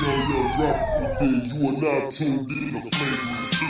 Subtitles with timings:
[0.00, 1.52] young, young, drop it big.
[1.52, 3.68] You are now tuned in to Flagrant 2.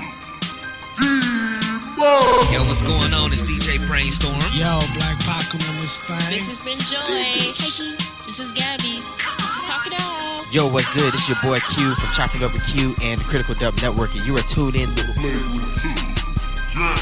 [1.01, 2.47] D-Bug!
[2.55, 3.33] Yo, what's going on?
[3.35, 4.39] It's DJ Brainstorm.
[4.55, 6.31] Yo, Black Pac on this thing.
[6.31, 7.03] This has been Joy.
[7.03, 7.97] Hey, T.
[8.27, 9.03] This is Gabby.
[9.43, 10.47] This is Talk It Out.
[10.55, 11.15] Yo, what's good?
[11.15, 14.25] It's your boy Q from Chopping Up with Q and the Critical Dub Network, and
[14.27, 15.89] you are tuned in to Flagrant 2.
[16.79, 16.95] Yeah.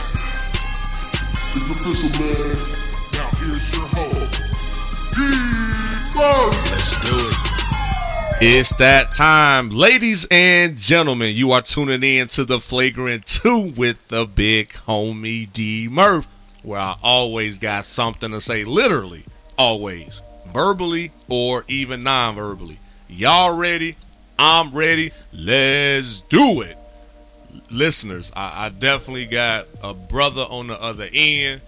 [1.53, 2.57] It's official, man.
[3.13, 4.41] Now here's your host,
[5.13, 6.53] D-Bug!
[6.73, 7.48] Let's do it.
[8.41, 11.35] It's that time, ladies and gentlemen.
[11.35, 16.29] You are tuning in to the Flagrant 2 with the big homie D Murph,
[16.63, 19.25] where I always got something to say, literally,
[19.57, 20.23] always,
[20.55, 22.79] verbally or even non verbally.
[23.09, 23.97] Y'all ready?
[24.39, 25.11] I'm ready.
[25.33, 26.79] Let's do it.
[27.73, 31.61] Listeners, I, I definitely got a brother on the other end.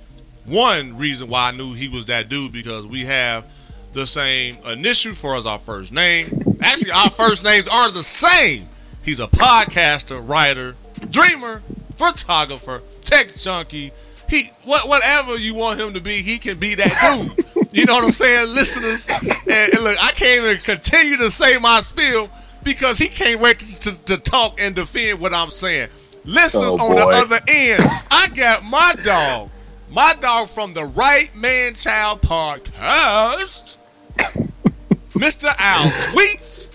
[0.45, 3.45] One reason why I knew he was that dude because we have
[3.93, 6.27] the same initial for as our first name.
[6.62, 8.69] Actually, our first names are the same.
[9.03, 10.74] He's a podcaster, writer,
[11.10, 11.63] dreamer,
[11.95, 13.91] photographer, tech junkie.
[14.29, 17.47] He what whatever you want him to be, he can be that dude.
[17.73, 19.09] You know what I'm saying, listeners?
[19.09, 22.29] And, and look, I can't even continue to say my spiel
[22.63, 25.88] because he can't wait to, to, to talk and defend what I'm saying.
[26.25, 29.51] Listeners Oh, on the other end, I got my dog,
[29.91, 33.79] my dog from the Right Man Child podcast,
[35.15, 35.46] Mr.
[35.59, 36.71] Al Sweets,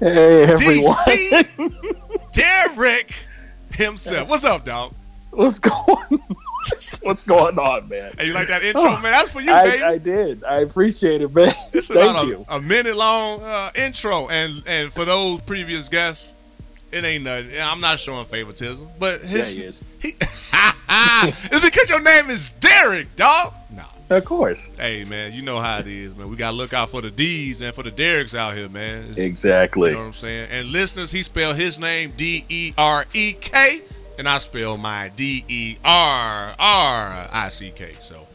[0.00, 3.14] Hey everyone, DC, Derek
[3.72, 4.28] himself.
[4.28, 4.92] What's up, dog?
[5.30, 6.20] what's going?
[7.02, 8.10] what's going on, man?
[8.18, 9.02] Hey, you like that intro, man?
[9.02, 9.82] That's for you, baby.
[9.82, 10.44] I, I did.
[10.44, 11.52] I appreciate it, man.
[11.72, 12.44] It's Thank about you.
[12.48, 16.32] a, a minute long uh, intro, and and for those previous guests,
[16.92, 17.50] it ain't nothing.
[17.60, 19.82] I'm not showing favoritism, but his Yeah, he is.
[20.00, 20.16] he-
[20.88, 23.52] it's because your name is Derek, dog.
[23.70, 26.28] No, Of course, hey man, you know how it is, man.
[26.30, 28.98] We gotta look out for the D's and for the Dereks out here, man.
[29.02, 29.90] It's- exactly.
[29.90, 30.48] You know what I'm saying?
[30.52, 33.80] And listeners, he spelled his name D E R E K,
[34.18, 37.94] and I spell my D E R R I C K.
[37.98, 38.26] So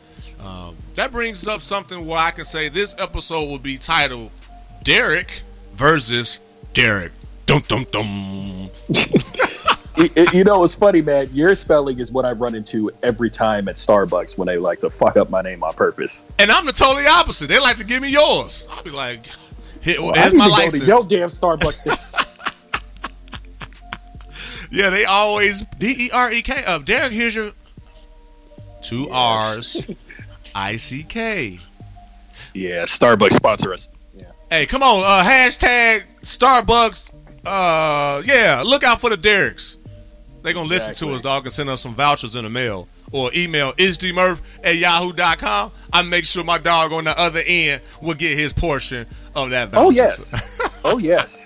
[0.45, 4.31] um, that brings up something where I can say this episode will be titled
[4.83, 5.41] Derek
[5.75, 6.41] versus
[6.73, 7.13] Derek.
[7.45, 8.69] Dum dum dum.
[9.97, 11.29] you, you know, it's funny, man.
[11.33, 14.89] Your spelling is what I run into every time at Starbucks when they like to
[14.89, 16.23] fuck up my name on purpose.
[16.39, 17.47] And I'm the totally opposite.
[17.47, 18.67] They like to give me yours.
[18.71, 19.25] I'll be like,
[19.81, 20.87] here, Well, my to go to license.
[20.87, 22.07] your damn Starbucks.
[24.73, 26.85] Yeah, they always D E R E K up.
[26.85, 27.51] Derek, here's your
[28.81, 29.85] two R's,
[30.55, 31.59] I C K.
[32.53, 33.89] yeah, Starbucks sponsor us.
[34.15, 34.31] Yeah.
[34.49, 37.11] Hey, come on, uh, hashtag Starbucks.
[37.45, 39.77] Uh, yeah, look out for the Derricks.
[40.43, 43.29] They gonna listen to us, dog, and send us some vouchers in the mail or
[43.35, 45.71] email isdmurph at yahoo.com.
[45.93, 49.69] I make sure my dog on the other end will get his portion of that
[49.69, 49.85] voucher.
[49.85, 50.81] Oh yes.
[50.85, 51.45] oh yes.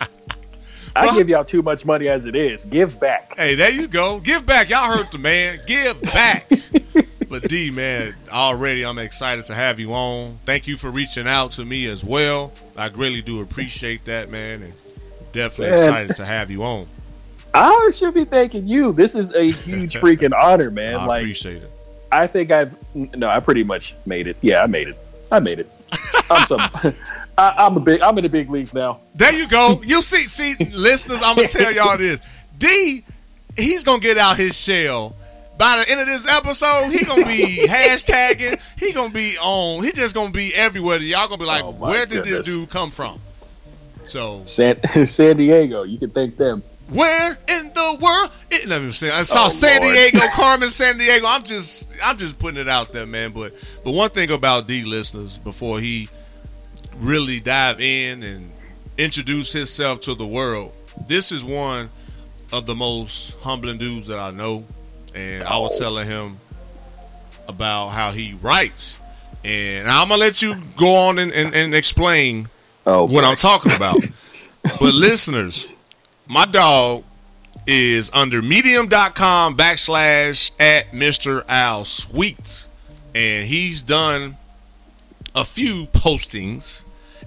[0.95, 2.63] I Well- give y'all too much money as it is.
[2.63, 3.35] Give back.
[3.37, 4.19] Hey, there you go.
[4.21, 4.69] Give back.
[4.69, 5.59] Y'all heard the man.
[5.67, 6.47] Give back.
[7.29, 10.39] but D, man, already I'm excited to have you on.
[10.45, 12.53] Thank you for reaching out to me as well.
[12.77, 14.73] I really do appreciate that, man, and
[15.33, 15.83] definitely Man.
[15.83, 16.87] excited to have you on.
[17.55, 18.91] I should be thanking you.
[18.91, 20.95] This is a huge freaking honor, man.
[20.95, 21.71] I like appreciate it.
[22.11, 24.37] I think I've no, I pretty much made it.
[24.41, 24.97] Yeah, I made it.
[25.31, 25.69] I made it.
[26.29, 26.59] I'm some.
[27.37, 28.01] I, I'm a big.
[28.01, 29.01] I'm in the big leagues now.
[29.15, 29.81] There you go.
[29.83, 32.21] You see, see, listeners, I'm gonna tell y'all this.
[32.57, 33.03] D,
[33.57, 35.15] he's gonna get out his shell.
[35.57, 38.61] By the end of this episode, he gonna be hashtagging.
[38.79, 39.83] He gonna be on.
[39.83, 40.99] He just gonna be everywhere.
[40.99, 42.39] Y'all gonna be like, Oh, where did goodness.
[42.39, 43.19] this dude come from?
[44.05, 45.83] So San San Diego.
[45.83, 46.63] You can thank them.
[46.89, 48.29] Where in the world?
[48.51, 49.09] It, let me see.
[49.09, 49.95] I saw Oh, San Lord.
[49.95, 51.25] Diego, Carmen, San Diego.
[51.27, 53.31] I'm just, I'm just putting it out there, man.
[53.31, 53.53] But,
[53.83, 56.09] but one thing about D listeners, before he
[56.97, 58.51] really dive in and
[58.97, 60.73] introduce himself to the world,
[61.07, 61.89] this is one
[62.53, 64.63] of the most humbling dudes that I know.
[65.15, 66.37] And I was telling him
[67.47, 68.97] about how he writes,
[69.43, 72.47] and I'm gonna let you go on and, and, and explain
[72.85, 73.23] Oh, what.
[73.23, 73.97] I'm talking about.
[74.63, 75.67] but listeners,
[76.27, 77.03] my dog
[77.67, 81.43] is under medium.com backslash at Mr.
[81.47, 82.69] Al Sweets.
[83.13, 84.37] And he's done
[85.33, 86.81] a few postings.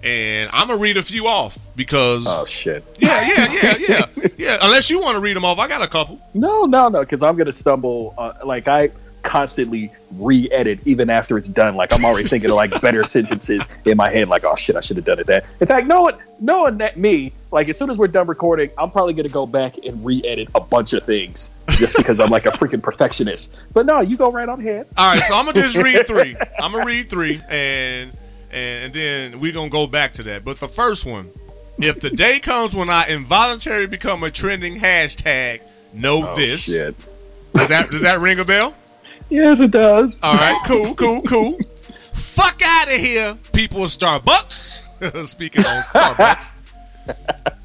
[0.05, 2.85] And I'm gonna read a few off because Oh shit.
[2.99, 4.56] yeah, yeah, yeah, yeah, yeah.
[4.62, 6.21] Unless you want to read them off, I got a couple.
[6.35, 7.01] No, no, no.
[7.01, 8.15] Because I'm gonna stumble.
[8.17, 8.91] Uh, like I
[9.23, 11.75] constantly re-edit even after it's done.
[11.75, 14.29] Like I'm already thinking of like better sentences in my head.
[14.29, 15.44] Like oh shit, I should have done it that.
[15.61, 18.71] In fact, no one, no one that me, like as soon as we're done recording,
[18.77, 22.47] I'm probably gonna go back and re-edit a bunch of things just because I'm like
[22.47, 23.56] a freaking perfectionist.
[23.73, 24.87] But no, you go right on ahead.
[24.97, 26.37] All right, so I'm gonna just read three.
[26.61, 28.12] I'm gonna read three, and
[28.50, 30.45] and, then we're gonna go back to that.
[30.45, 31.31] But the first one
[31.79, 35.61] if the day comes when I involuntarily become a trending hashtag,
[35.93, 36.69] know oh, this.
[36.69, 36.97] Oh, Shit.
[37.55, 38.75] Does that does that ring a bell?
[39.31, 40.21] Yes, it does.
[40.23, 41.59] All right, cool, cool, cool.
[42.12, 45.27] Fuck out of here, people of Starbucks.
[45.27, 46.53] Speaking on Starbucks.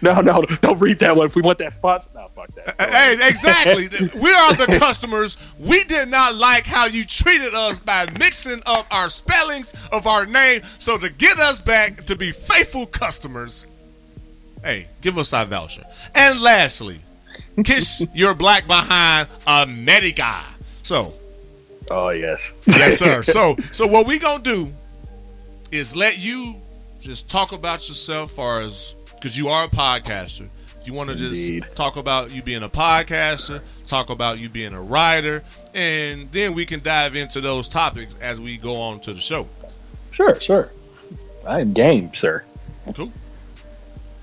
[0.00, 1.26] No, no, don't read that one.
[1.26, 2.76] If we want that sponsor, no, fuck that.
[2.90, 3.88] Hey, exactly.
[4.22, 5.36] We are the customers.
[5.58, 10.24] We did not like how you treated us by mixing up our spellings of our
[10.24, 10.62] name.
[10.78, 13.66] So to get us back to be faithful customers,
[14.62, 15.82] hey, give us our voucher.
[16.14, 17.00] And lastly,
[17.64, 20.44] kiss your black behind America.
[20.82, 21.12] So,
[21.90, 22.52] Oh yes.
[22.66, 23.24] yes, sir.
[23.24, 24.72] So, so what we gonna do
[25.72, 26.54] is let you
[27.08, 30.46] just talk about yourself, far as because you are a podcaster.
[30.84, 34.80] You want to just talk about you being a podcaster, talk about you being a
[34.80, 35.42] writer,
[35.74, 39.48] and then we can dive into those topics as we go on to the show.
[40.10, 40.70] Sure, sure.
[41.46, 42.44] I am game, sir.
[42.94, 43.10] Cool.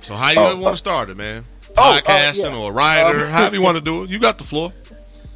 [0.00, 1.44] so, how you Oh, want uh, to start it, man?
[1.76, 2.56] oh, uh, Podcasting yeah.
[2.58, 4.10] or a writer, Um, however you want to do it.
[4.10, 4.72] You got the floor.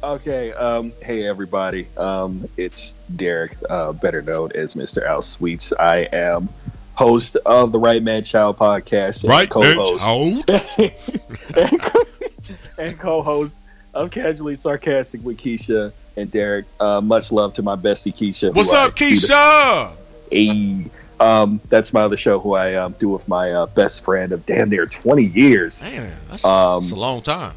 [0.03, 0.51] Okay.
[0.53, 1.87] Um, hey, everybody.
[1.97, 5.03] Um, it's Derek, uh, better known as Mr.
[5.05, 5.73] Al Sweets.
[5.79, 6.49] I am
[6.95, 10.49] host of the Right Man Child podcast and Right, co-host
[12.79, 13.59] and co-host
[13.93, 16.65] of Casually Sarcastic with Keisha and Derek.
[16.79, 18.53] Uh, much love to my bestie Keisha.
[18.55, 19.93] What's I up, the- Keisha?
[20.31, 20.89] Ayy.
[21.19, 24.45] Um, that's my other show who I um, do with my uh, best friend of
[24.45, 25.81] damn near 20 years.
[25.81, 27.53] Man, that's, Um, that's a long time.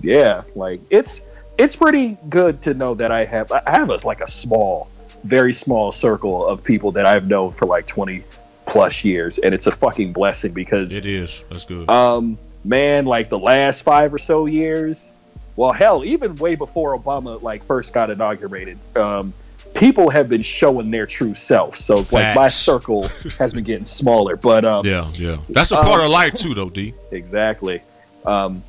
[0.00, 1.22] Yeah, like it's
[1.58, 4.88] it's pretty good to know that I have I have a, like a small,
[5.24, 8.22] very small circle of people that I've known for like 20
[8.66, 11.44] plus years, and it's a fucking blessing because It is.
[11.50, 11.88] That's good.
[11.88, 15.12] um man, like the last five or so years,
[15.56, 19.32] well hell, even way before Obama like first got inaugurated, um,
[19.74, 21.76] people have been showing their true self.
[21.76, 23.02] So like my circle
[23.38, 25.36] has been getting smaller, but um, Yeah, yeah.
[25.50, 26.94] That's a part Um, of life too, though, D.
[27.12, 27.82] exactly.
[28.24, 28.62] Um,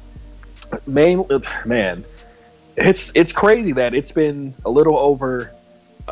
[0.85, 1.25] main
[1.65, 2.03] man,
[2.77, 5.51] it's it's crazy that it's been a little over,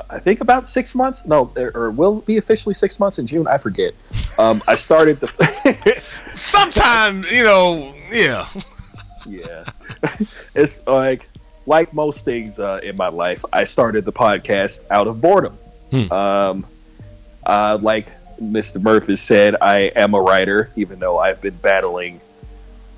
[0.10, 1.26] I think about six months.
[1.26, 3.48] No, or, or will be officially six months in June.
[3.48, 3.94] I forget.
[4.40, 6.02] Um, I started the.
[6.34, 8.46] Sometime, you know, yeah.
[9.28, 9.66] yeah,
[10.56, 11.28] it's like
[11.66, 13.44] like most things uh, in my life.
[13.54, 15.58] I started the podcast out of boredom.
[15.92, 16.12] Hmm.
[16.12, 16.66] Um,
[17.46, 18.08] uh, like
[18.42, 18.82] Mr.
[18.82, 22.20] Murphy said, I am a writer, even though I've been battling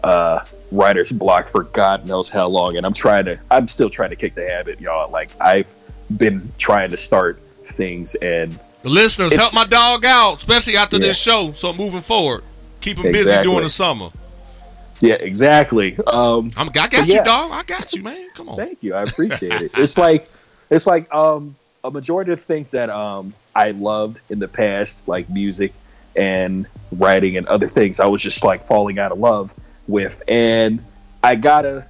[0.06, 3.40] uh, writer's block for God knows how long, and I'm trying to.
[3.52, 5.10] I'm still trying to kick the habit, y'all.
[5.12, 5.74] Like I've
[6.18, 11.08] been trying to start things, and The listeners, help my dog out, especially after Yeah.
[11.08, 11.52] this show.
[11.54, 12.44] So moving forward,
[12.82, 14.10] keep him busy during the summer.
[15.02, 15.98] yeah, exactly.
[16.08, 17.24] Um, I'm, I got you, yeah.
[17.24, 17.52] dog.
[17.52, 18.30] I got you, man.
[18.36, 18.58] Come on.
[18.58, 18.94] Thank you.
[18.94, 19.72] I appreciate it.
[19.76, 20.30] It's like
[20.70, 25.30] it's like um a majority of things that um I loved in the past, like
[25.30, 25.74] music
[26.16, 29.54] and writing and other things, I was just like falling out of love
[29.88, 30.22] with.
[30.28, 30.84] And
[31.24, 31.88] I gotta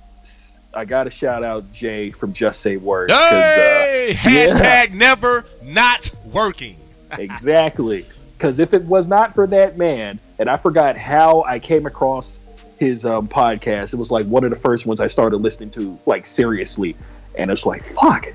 [0.74, 3.14] I gotta shout out Jay from Just Say Words.
[3.14, 4.14] Hey, yeah.
[4.14, 6.76] hashtag never not working.
[7.12, 8.06] uh, exactly.
[8.38, 12.40] Because if it was not for that man, and I forgot how I came across
[12.78, 15.98] his um, podcast, it was like one of the first ones I started listening to,
[16.06, 16.98] like seriously,
[17.38, 18.34] and it's like, fuck,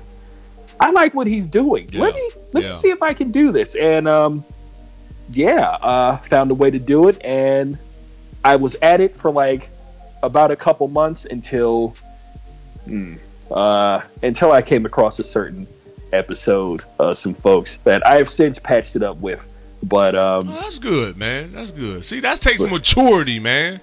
[0.79, 1.87] I like what he's doing.
[1.93, 2.69] Let me let yeah.
[2.69, 4.43] me see if I can do this, and um,
[5.29, 7.77] yeah, uh, found a way to do it, and
[8.43, 9.69] I was at it for like
[10.23, 11.95] about a couple months until,
[12.85, 13.15] hmm,
[13.49, 15.67] uh, until I came across a certain
[16.13, 19.47] episode, uh, some folks that I have since patched it up with,
[19.83, 21.51] but um, Oh, that's good, man.
[21.53, 22.03] That's good.
[22.05, 23.79] See, that takes maturity, man.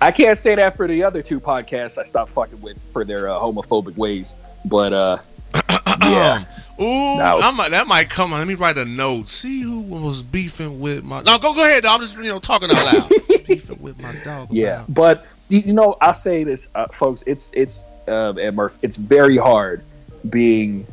[0.00, 3.28] I can't say that for the other two podcasts I stopped fucking with for their
[3.30, 4.34] uh, homophobic ways.
[4.64, 5.18] But uh,
[6.02, 6.46] yeah, Um,
[6.80, 8.38] ooh, I might, that might come on.
[8.38, 9.28] Let me write a note.
[9.28, 11.22] See who was beefing with my.
[11.22, 11.84] No, go go ahead.
[11.84, 13.10] I'm just you know talking out loud.
[13.46, 14.48] beefing with my dog.
[14.52, 14.82] yeah.
[14.84, 17.22] about- But you know, I'll say this, uh, folks.
[17.26, 18.78] It's it's uh, and Murph.
[18.82, 19.82] It's very hard
[20.30, 20.86] being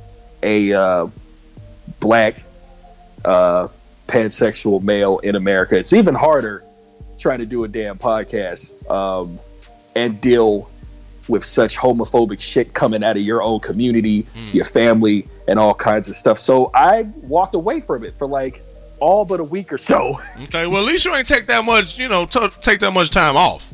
[0.44, 1.08] a uh,
[2.00, 2.44] black
[3.26, 3.68] uh,
[4.08, 5.76] pansexual male in America.
[5.78, 6.64] It's even harder
[7.18, 9.40] trying to do a damn podcast um,
[9.96, 10.70] and deal
[11.30, 16.10] with such homophobic shit coming out of your own community, your family, and all kinds
[16.10, 16.40] of stuff.
[16.40, 18.64] So I walked away from it for like
[19.00, 20.20] all but a week or so.
[20.44, 21.98] Okay, well at least you ain't take that much.
[21.98, 23.74] You know, t- take that much time off.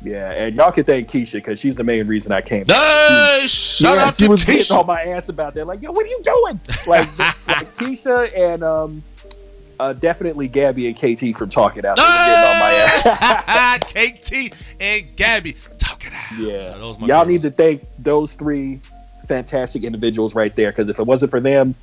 [0.00, 2.66] Yeah, and y'all can thank Keisha because she's the main reason I came.
[2.66, 5.66] Hey, shout yeah, out she to was getting on my ass about that.
[5.66, 6.60] Like, yo, what are you doing?
[6.86, 9.02] Like, like Keisha and um,
[9.80, 11.96] uh, definitely Gabby and KT from Talking Out.
[11.96, 12.72] They were getting on my
[13.04, 13.78] ass.
[13.88, 15.56] KT and Gabby,
[16.08, 16.98] it out.
[17.00, 18.80] Yeah, y'all need to thank those three
[19.26, 21.74] fantastic individuals right there because if it wasn't for them,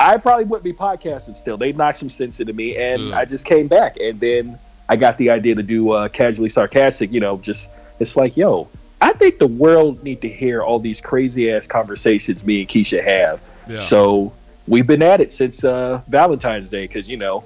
[0.00, 1.58] I probably wouldn't be podcasting still.
[1.58, 3.12] They knocked some sense into me, and Good.
[3.12, 3.98] I just came back.
[3.98, 7.12] And then I got the idea to do uh, casually sarcastic.
[7.12, 8.68] You know, just it's like, yo,
[9.02, 13.04] I think the world need to hear all these crazy ass conversations me and Keisha
[13.04, 13.40] have.
[13.68, 13.78] Yeah.
[13.80, 14.32] So
[14.66, 17.44] we've been at it since uh, Valentine's Day because you know,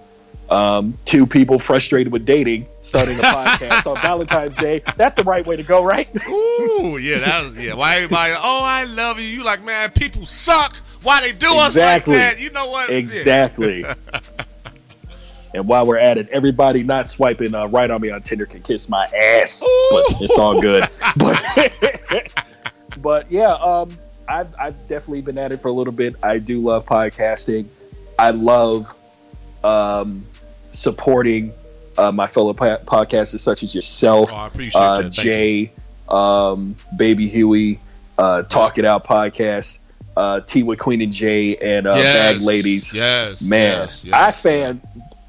[0.51, 4.83] um, two people frustrated with dating starting a podcast on Valentine's Day.
[4.97, 6.09] That's the right way to go, right?
[6.29, 7.75] Ooh, yeah, that was, yeah.
[7.75, 8.35] Why everybody?
[8.37, 9.27] Oh, I love you.
[9.27, 10.77] You like, man, people suck.
[11.03, 12.41] Why they do us like that?
[12.41, 12.91] You know what?
[12.91, 12.97] Yeah.
[12.97, 13.85] Exactly.
[15.55, 18.63] and while we're at it, everybody not swiping uh, right on me on Tinder can
[18.63, 19.61] kiss my ass,
[19.91, 20.85] but it's all good.
[21.17, 22.33] but
[22.99, 23.97] but yeah, um,
[24.29, 26.17] I've I've definitely been at it for a little bit.
[26.23, 27.69] I do love podcasting.
[28.19, 28.95] I love
[29.63, 30.25] um,
[30.75, 31.52] supporting
[31.97, 35.02] uh, my fellow po- podcasters such as yourself, Oh, I appreciate uh.
[35.02, 35.23] Thank you.
[35.23, 35.73] Jay,
[36.09, 37.81] um, Baby Huey,
[38.19, 39.78] uh, Talk It Out podcast,
[40.16, 42.93] uh, Tea with Queen and Jay, and uh, Yes, Bag Ladies.
[42.93, 44.14] Yes, Man, yes, yes.
[44.14, 44.81] I fan,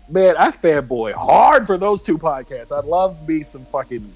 [0.09, 2.71] man, I fanboy hard for those two podcasts.
[2.71, 4.11] I love me some fucking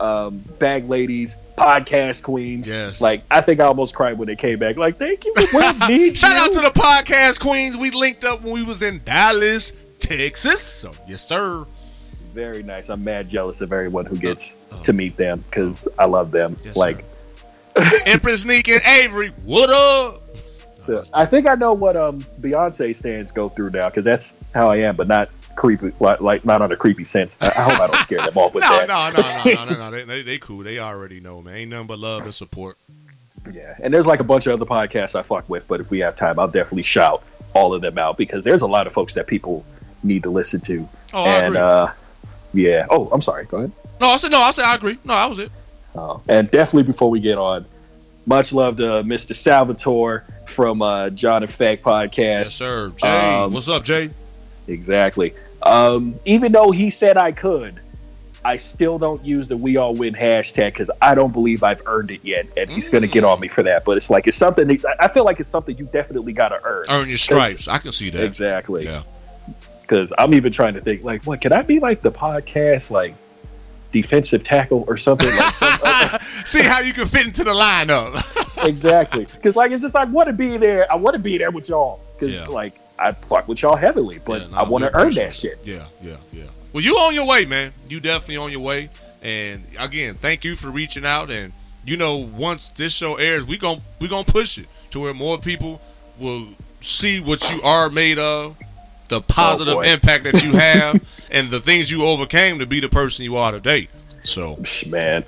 [0.00, 2.66] um, Bag Ladies, podcast queens.
[2.66, 3.00] Yes.
[3.00, 4.76] Like, I think I almost cried when they came back.
[4.76, 6.38] Like, thank you for what need Shout you.
[6.38, 7.76] out to the podcast queens.
[7.76, 10.60] We linked up when we was in Dallas, Texas.
[10.60, 11.66] So yes, sir.
[12.34, 12.88] Very nice.
[12.88, 16.04] I'm mad jealous of everyone who gets uh, to uh, meet them because uh, I
[16.06, 16.56] love them.
[16.64, 17.04] Yes, like,
[18.06, 19.28] Empress Neek and Avery.
[19.44, 20.22] What up?
[20.80, 24.68] So I think I know what um Beyonce stands go through now because that's how
[24.70, 27.38] I am, but not creepy, like, like not on a creepy sense.
[27.40, 28.88] I, I hope I don't scare them off with No, that.
[28.88, 29.90] no, no, no, no, no, no.
[29.96, 30.64] They, they, they cool.
[30.64, 31.54] They already know, man.
[31.54, 32.78] Ain't nothing but love and support.
[33.52, 35.98] Yeah, and there's like a bunch of other podcasts I fuck with, but if we
[36.00, 37.22] have time, I'll definitely shout
[37.54, 39.64] all of them out because there's a lot of folks that people
[40.02, 40.88] need to listen to.
[41.12, 41.92] Oh, and uh,
[42.54, 42.86] yeah.
[42.90, 43.44] Oh, I'm sorry.
[43.46, 43.72] Go ahead.
[44.00, 44.38] No, I said no.
[44.38, 44.98] I said I agree.
[45.04, 45.50] No, that was it.
[45.94, 47.66] Uh, and definitely before we get on,
[48.26, 49.36] much love to Mr.
[49.36, 52.16] Salvatore from uh, John Effect podcast.
[52.44, 52.90] Yes, sir.
[52.96, 54.10] Jay, Um, what's up, Jay?
[54.68, 55.34] Exactly.
[55.62, 57.80] Um, even though he said I could,
[58.44, 62.10] I still don't use the "We All Win" hashtag because I don't believe I've earned
[62.10, 63.84] it yet, and he's going to get on me for that.
[63.84, 64.80] But it's like it's something.
[64.98, 66.84] I feel like it's something you definitely got to earn.
[66.90, 67.68] Earn your stripes.
[67.68, 68.24] I can see that.
[68.24, 68.84] Exactly.
[68.84, 69.02] Yeah.
[69.92, 73.14] Because I'm even trying to think, like, what can I be like the podcast, like
[73.92, 75.28] defensive tackle or something?
[75.28, 78.64] Like, some- See how you can fit into the lineup.
[78.66, 79.26] exactly.
[79.26, 80.90] Because like it's just like, I want to be there.
[80.90, 82.00] I want to be there with y'all.
[82.18, 82.46] Because Yeah.
[82.46, 85.58] like I fuck with y'all heavily, but Yeah, no, I want to earn that shit.
[85.62, 86.44] Yeah, yeah, yeah.
[86.72, 87.72] Well, you on your way, man.
[87.90, 88.88] You definitely on your way.
[89.22, 91.30] And again, thank you for reaching out.
[91.30, 91.52] And
[91.84, 95.36] you know, once this show airs, we gon' we gonna push it to where more
[95.36, 95.82] people
[96.18, 96.46] will
[96.80, 98.56] see what you are made of,
[99.12, 101.00] the positive Oh, impact that you have,
[101.30, 103.88] and the things you overcame to be the person you are today.
[104.24, 105.24] So, man,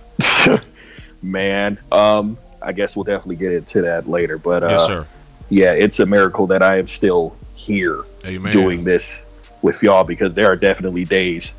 [1.22, 1.78] man.
[1.92, 4.38] Um, I guess we'll definitely get into that later.
[4.38, 5.06] But uh, yes, sir.
[5.50, 8.52] yeah, it's a miracle that I am still here Amen.
[8.52, 9.22] doing this
[9.62, 11.52] with y'all because there are definitely days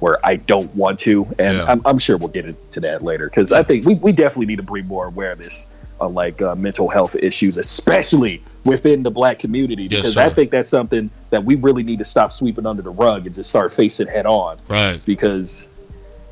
[0.00, 1.64] where I don't want to, and Yeah.
[1.68, 4.56] I'm, I'm sure we'll get into that later because I think we, we definitely need
[4.56, 5.66] to bring more awareness
[6.00, 10.22] on like uh, mental health issues, especially within the black community, because sir.
[10.22, 13.34] I think that's something that we really need to stop sweeping under the rug and
[13.34, 15.00] just start facing head on Right.
[15.04, 15.66] because,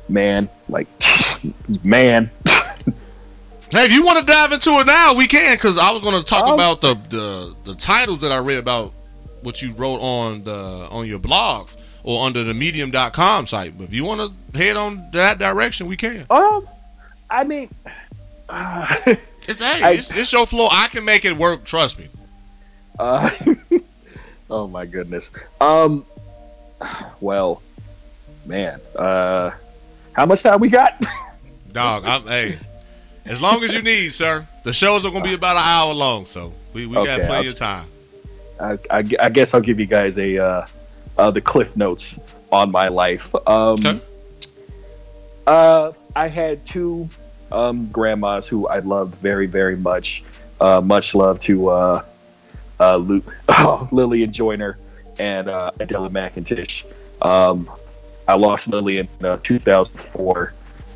[0.07, 0.87] man, like,
[1.83, 2.29] man,
[3.69, 5.53] Hey, if you want to dive into it now, we can.
[5.55, 8.59] Because I was going to talk Um, about the, the the titles that I read
[8.59, 8.93] about
[9.43, 11.69] what you wrote on the on your blog
[12.03, 13.77] or under the Medium.com site.
[13.77, 14.21] But if you want
[14.53, 16.25] to head on that direction, we can.
[16.29, 16.65] um,
[17.29, 17.67] I mean,
[18.47, 18.95] uh,
[19.49, 20.69] It's hey, I- it's, it's your flow.
[20.71, 21.65] I can make it work.
[21.65, 22.07] Trust me.
[22.99, 23.29] Uh,
[24.49, 25.31] oh my goodness.
[25.61, 26.05] Um.
[27.21, 27.61] Well,
[28.45, 28.79] man.
[28.95, 29.51] Uh,
[30.13, 31.03] how much time we got?
[31.71, 32.59] Dog, I'm hey.
[33.25, 34.47] As long as you need, sir.
[34.63, 37.33] The shows are going to be about an hour long, so we, we got plenty
[37.33, 37.87] I'll- of time.
[38.59, 40.65] I, I, I guess I'll give you guys a uh,
[41.17, 42.17] uh, the cliff notes
[42.51, 43.33] on my life.
[43.47, 43.99] Um, Okay.
[45.45, 47.07] Uh, I had two
[47.51, 50.23] um, grandmas who I loved very, very much.
[50.59, 52.03] Uh, much love to uh,
[52.79, 54.77] uh, Lu- oh, Lillian Joyner
[55.19, 56.83] and uh, Adela McIntosh.
[57.21, 57.69] Um,
[58.27, 60.53] I lost Lily in uh, 2004,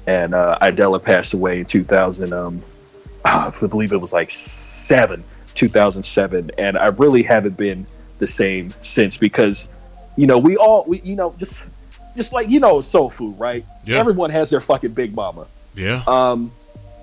[0.07, 2.33] and uh, Adela passed away in 2000.
[2.33, 2.61] Um,
[3.25, 5.23] I believe it was like seven,
[5.55, 7.85] 2007, and I really haven't been
[8.19, 9.67] the same since because,
[10.17, 11.63] you know, we all, we, you know, just,
[12.15, 13.65] just like you know, soul food, right?
[13.85, 13.97] Yeah.
[13.99, 15.47] Everyone has their fucking big mama.
[15.75, 16.03] Yeah.
[16.05, 16.51] Um,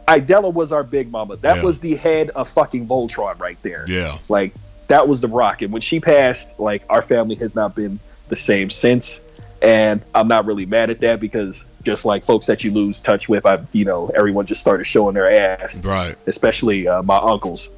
[0.09, 1.37] Idella was our big mama.
[1.37, 1.63] That Yeah.
[1.65, 3.85] was the head of fucking Voltron right there.
[3.89, 4.17] Yeah.
[4.29, 4.55] Like
[4.88, 5.62] that was the rock.
[5.62, 9.21] And when she passed, like our family has not been the same since.
[9.61, 13.28] And I'm not really mad at that because just like folks that you lose touch
[13.28, 16.14] with, I've you know everyone just started showing their ass, Right.
[16.26, 17.68] especially uh, my uncles.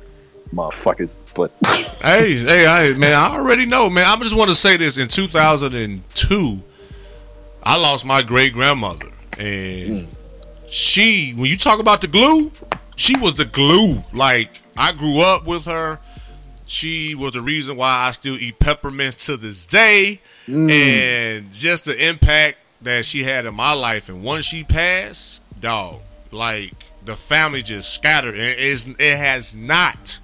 [0.53, 1.17] motherfuckers.
[1.35, 1.53] But
[2.03, 4.05] Hey, hey, hey, man, I already know, man.
[4.07, 4.99] I just want to say this.
[4.99, 6.59] In 2002,
[7.63, 9.07] I lost my great grandmother.
[9.39, 10.07] And
[10.69, 12.53] she, when you talk about the glue,
[12.97, 14.03] she was the glue.
[14.13, 15.99] Like, I grew up with her.
[16.71, 20.21] She was the reason why I still eat peppermints to this day.
[20.47, 20.71] Mm.
[20.71, 24.09] And just the impact that she had in my life.
[24.09, 26.01] And once she passed, dog,
[26.31, 26.73] like,
[27.05, 28.37] the family just scattered.
[28.39, 30.21] And it has not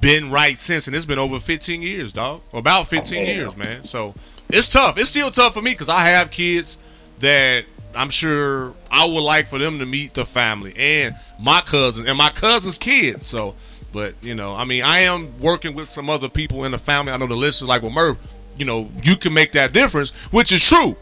[0.00, 2.40] been right since, and it's been over 15 years, dog.
[2.54, 3.84] About 15 Oh, years, man.
[3.84, 4.14] So
[4.48, 4.98] it's tough.
[4.98, 6.78] It's still tough for me because I have kids
[7.18, 12.08] that I'm sure I would like for them to meet the family and my cousins
[12.08, 13.26] and my cousins' kids.
[13.26, 13.54] So,
[13.92, 17.12] but you know, I mean, I am working with some other people in the family.
[17.12, 18.18] I know the listeners like, well, Merv,
[18.56, 20.96] you know, you can make that difference, which is true.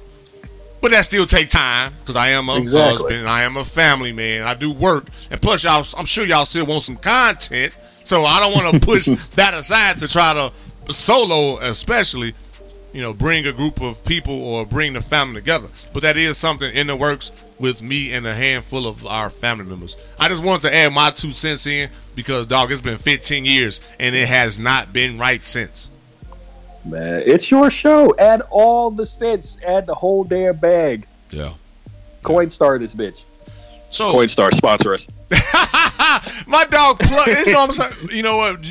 [0.82, 2.92] But that still take time because I am a Exactly.
[2.92, 4.42] husband and I am a family man.
[4.42, 7.72] I do work, and plus, y'all, I'm sure y'all still want some content.
[8.04, 10.52] So I don't want to push that aside to try to
[10.92, 12.34] solo, especially,
[12.92, 15.68] you know, bring a group of people or bring the family together.
[15.92, 19.64] But that is something in the works with me and a handful of our family
[19.64, 19.96] members.
[20.18, 23.80] I just wanted to add my two cents in because, dog, it's been 15 years
[23.98, 25.90] and it has not been right since.
[26.84, 28.14] man, it's your show.
[28.18, 29.58] Add all the cents.
[29.66, 31.06] Add the whole damn bag.
[31.30, 31.52] Yeah.
[32.22, 33.24] Coinstar this bitch.
[33.88, 35.06] So Coinstar sponsor us.
[36.46, 37.26] My dog plug.
[37.46, 38.08] You know what I'm saying?
[38.16, 38.66] You know what?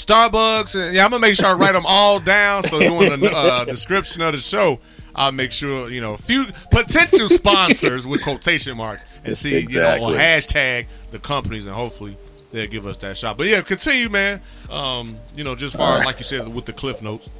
[0.00, 2.62] Starbucks and yeah, I'm gonna make sure I write them all down.
[2.62, 4.80] So doing a uh, description of the show,
[5.14, 9.96] I'll make sure you know few potential sponsors with quotation marks and see you know
[9.96, 12.16] or hashtag the companies and hopefully
[12.52, 13.36] they'll give us that shot.
[13.38, 14.40] But yeah, continue, man.
[14.70, 17.30] Um, you know, just far as like you said with the cliff notes.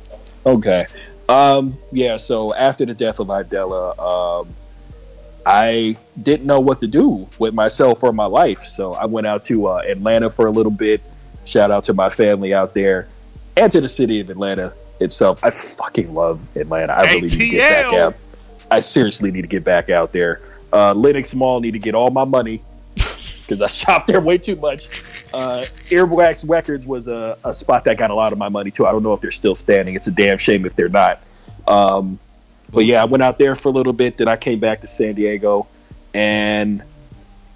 [0.47, 0.87] Okay.
[1.29, 4.49] Um, yeah, so after the death of Idella, um,
[5.47, 8.64] I didn't know what to do with myself or my life.
[8.64, 11.00] So I went out to uh, Atlanta for a little bit.
[11.44, 13.09] Shout out to my family out there
[13.56, 15.42] and to the city of Atlanta itself.
[15.42, 16.92] I fucking love Atlanta.
[16.92, 18.14] I really need to get back out.
[18.70, 20.42] I seriously need to get back out there.
[20.73, 22.62] Uh, Lenox Mall need to get all my money
[22.95, 24.86] because I shopped there way too much.
[25.32, 28.86] Uh, Earwax Records was a, a spot that got a lot of my money too.
[28.86, 29.95] I don't know if they're still standing.
[29.95, 31.23] It's a damn shame if they're not.
[31.67, 32.19] Um,
[32.71, 34.17] but yeah, I went out there for a little bit.
[34.17, 35.67] Then I came back to San Diego,
[36.15, 36.82] and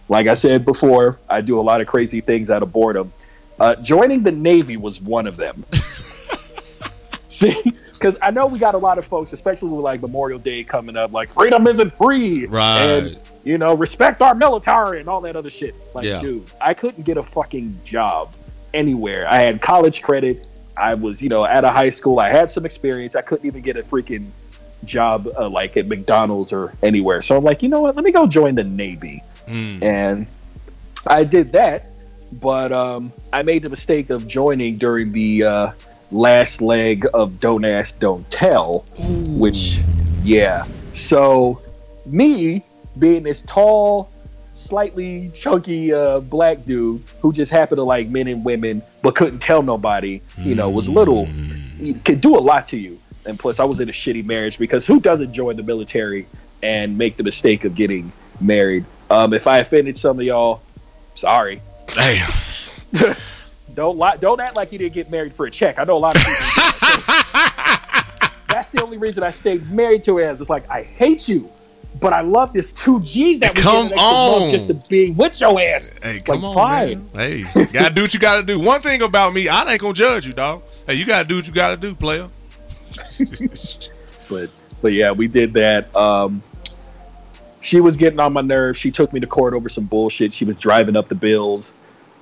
[0.09, 3.13] like I said before, I do a lot of crazy things out of boredom.
[3.59, 5.65] Uh, joining the Navy was one of them.
[7.29, 7.61] See,
[7.93, 10.97] because I know we got a lot of folks, especially with like Memorial Day coming
[10.97, 12.79] up, like freedom isn't free, Right.
[12.83, 15.75] And you know, respect our military and all that other shit.
[15.95, 16.21] Like, Yeah.
[16.21, 18.33] dude, I couldn't get a fucking job
[18.73, 19.27] anywhere.
[19.29, 20.47] I had college credit.
[20.77, 22.19] I was, you know, at a high school.
[22.19, 23.15] I had some experience.
[23.15, 24.31] I couldn't even get a freaking
[24.85, 27.21] job uh, like at McDonald's or anywhere.
[27.23, 27.97] So I'm like, you know what?
[27.97, 29.23] Let me go join the Navy.
[29.47, 29.83] Mm.
[29.83, 30.27] And
[31.07, 31.91] I did that,
[32.41, 35.73] but um, I made the mistake of joining during the uh,
[36.11, 38.81] last leg of Don't Ask, Don't Tell,
[39.27, 39.81] which,
[40.23, 40.67] yeah.
[40.93, 41.61] So,
[42.07, 42.65] me
[42.99, 44.13] being this tall,
[44.55, 49.41] slightly chunky uh, black dude who just happened to like men and women but couldn't
[49.41, 51.27] tell nobody, you know, was little,
[51.81, 52.99] it could do a lot to you.
[53.27, 56.27] And plus, I was in a shitty marriage because who doesn't join the military
[56.63, 58.85] and make the mistake of getting married?
[59.11, 60.63] Um, if I offended some of y'all,
[61.15, 61.61] sorry.
[61.95, 62.31] Damn.
[63.75, 64.17] Don't lie.
[64.17, 65.79] Don't act like you didn't get married for a check.
[65.79, 66.35] I know a lot of people.
[68.49, 70.31] That's the only reason I stayed married to her.
[70.31, 71.51] Is it's like I hate you,
[72.01, 74.51] but I love this two G's that we Come get an extra month on.
[74.53, 75.99] just to be with your ass.
[76.03, 76.99] Hey, Like, come on, fine.
[77.15, 77.17] man.
[77.17, 78.61] Hey, you gotta do what you gotta do.
[78.61, 80.63] One thing about me, I ain't gonna judge you, dog.
[80.87, 82.29] Hey, you gotta do what you gotta do, player.
[84.29, 84.51] but
[84.83, 85.95] but yeah, we did that.
[85.97, 86.43] Um,
[87.61, 88.79] she was getting on my nerves.
[88.79, 90.33] She took me to court over some bullshit.
[90.33, 91.73] She was driving up the bills.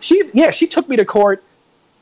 [0.02, 1.42] She yeah, she took me to court,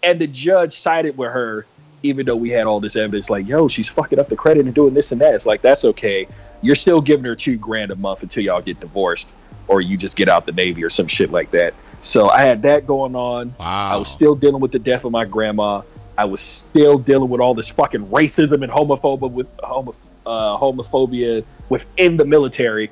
[0.03, 1.67] and the judge sided with her,
[2.03, 3.31] even though we had all this evidence.
[3.31, 5.35] Like, yo, she's fucking up the credit and doing this and that.
[5.35, 6.27] It's like that's okay.
[6.63, 9.33] You're still giving her two grand a month until y'all get divorced,
[9.69, 11.75] or you just get out the navy or some shit like that.
[12.01, 13.55] So I had that going on.
[13.59, 13.91] Wow.
[13.93, 15.83] I was still dealing with the death of my grandma.
[16.17, 19.93] I was still dealing with all this fucking racism and homophobia with homo,
[20.27, 22.91] uh, homophobia within the military.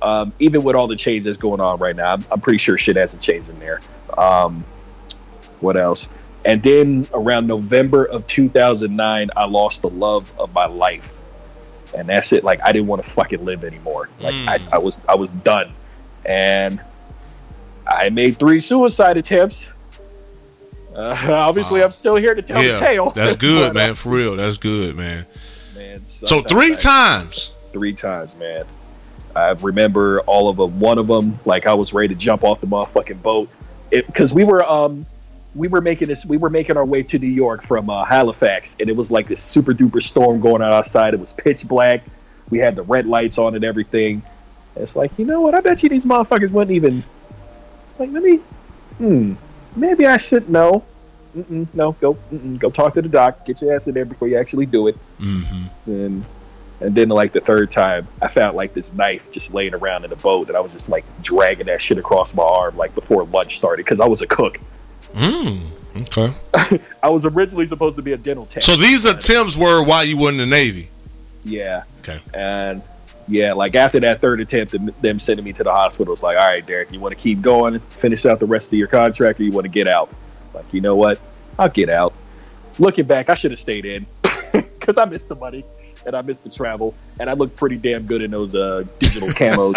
[0.00, 2.94] Um, even with all the changes going on right now, I'm, I'm pretty sure shit
[2.96, 3.80] hasn't changed in there.
[4.16, 4.64] Um,
[5.60, 6.08] what else?
[6.44, 11.12] And then around November of 2009, I lost the love of my life,
[11.96, 12.44] and that's it.
[12.44, 14.08] Like I didn't want to fucking live anymore.
[14.20, 15.72] Like I, I was, I was done,
[16.24, 16.80] and
[17.86, 19.66] I made three suicide attempts.
[20.94, 21.86] Uh, obviously, Wow.
[21.86, 23.10] I'm still here to tell the tale.
[23.10, 23.94] that's good, But, man.
[23.94, 25.26] For real, that's good, man.
[25.76, 27.50] man, So three I- times.
[27.72, 28.64] three times, man.
[29.36, 30.80] I remember all of them.
[30.80, 33.48] One of them, like I was ready to jump off the motherfucking boat,
[33.90, 35.06] because we were um
[35.54, 36.24] we were making this.
[36.24, 39.28] We were making our way to New York from uh, Halifax, and it was like
[39.28, 41.14] this super duper storm going on outside.
[41.14, 42.02] It was pitch black.
[42.50, 44.22] We had the red lights on and everything.
[44.76, 45.54] It's like you know what?
[45.54, 47.02] I bet you these motherfuckers wouldn't even
[47.98, 48.10] like.
[48.10, 48.36] Let me.
[48.98, 49.34] Hmm.
[49.76, 50.84] Maybe I should know.
[51.36, 53.44] Mm-mm, no, go mm-mm, go talk to the doc.
[53.44, 54.96] Get your ass in there before you actually do it.
[55.18, 55.90] Mm-hmm.
[55.90, 56.24] And
[56.80, 60.10] and then like the third time, I found like this knife just laying around in
[60.10, 63.24] the boat, and I was just like dragging that shit across my arm like before
[63.24, 64.58] lunch started because I was a cook.
[65.14, 65.60] Mm.
[65.96, 66.32] Okay.
[67.02, 68.62] I was originally supposed to be a dental tech.
[68.62, 70.88] So these attempts were why you were in the Navy.
[71.44, 72.18] yeah, Okay.
[72.34, 72.82] and
[73.26, 76.46] yeah, like after that third attempt, them sending me to the hospital, it's like, all
[76.48, 79.42] right, Derek, you want to keep going, finish out the rest of your contract, or
[79.42, 80.08] you want to get out?
[80.54, 81.20] Like, you know what?
[81.58, 82.14] I'll get out.
[82.78, 84.06] Looking back, I should have stayed in
[84.88, 85.66] because I missed the money
[86.06, 89.28] and I missed the travel, and I looked pretty damn good in those uh, digital
[89.28, 89.76] camos.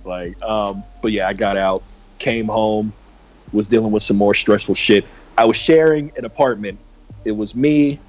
[0.04, 1.82] like, um, but yeah, I got out,
[2.18, 2.94] came home,
[3.52, 5.04] was dealing with some more stressful shit.
[5.36, 6.78] I was sharing an apartment.
[7.26, 8.00] It was me,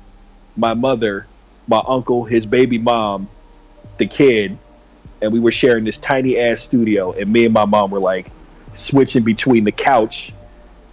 [0.55, 1.27] my mother,
[1.67, 3.27] my uncle, his baby mom,
[3.97, 4.57] the kid,
[5.21, 7.11] and we were sharing this tiny ass studio.
[7.11, 8.31] And me and my mom were like
[8.71, 10.31] switching between the couch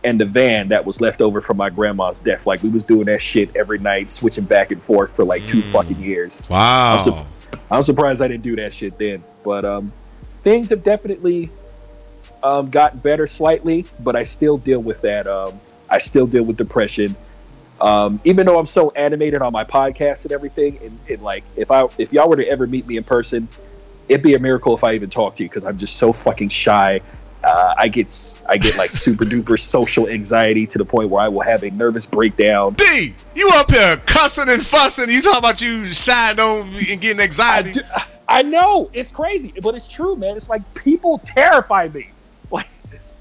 [0.02, 2.46] and the van that was left over from my grandma's death.
[2.46, 5.62] Like we was doing that shit every night, switching back and forth for like two
[5.62, 6.42] fucking years.
[6.48, 6.92] Wow.
[6.92, 7.26] Also-
[7.70, 9.22] I'm surprised I didn't do that shit then.
[9.44, 9.92] But um,
[10.34, 11.50] things have definitely
[12.42, 15.26] um, gotten better slightly, but I still deal with that.
[15.26, 17.16] Um, I still deal with depression.
[17.80, 21.70] Um, even though I'm so animated on my podcast and everything, and, and like if
[21.70, 23.48] I if y'all were to ever meet me in person,
[24.08, 26.50] it'd be a miracle if I even talk to you because I'm just so fucking
[26.50, 27.00] shy.
[27.50, 31.26] Uh, I get I get like super duper social anxiety to the point where I
[31.26, 32.74] will have a nervous breakdown.
[32.74, 35.10] D, you up here cussing and fussing.
[35.10, 37.72] You talking about you shy on and getting I, anxiety.
[37.72, 37.80] do-
[38.28, 40.36] I know it's crazy, but it's true, man.
[40.36, 42.10] It's like people terrify me.
[42.52, 42.68] Like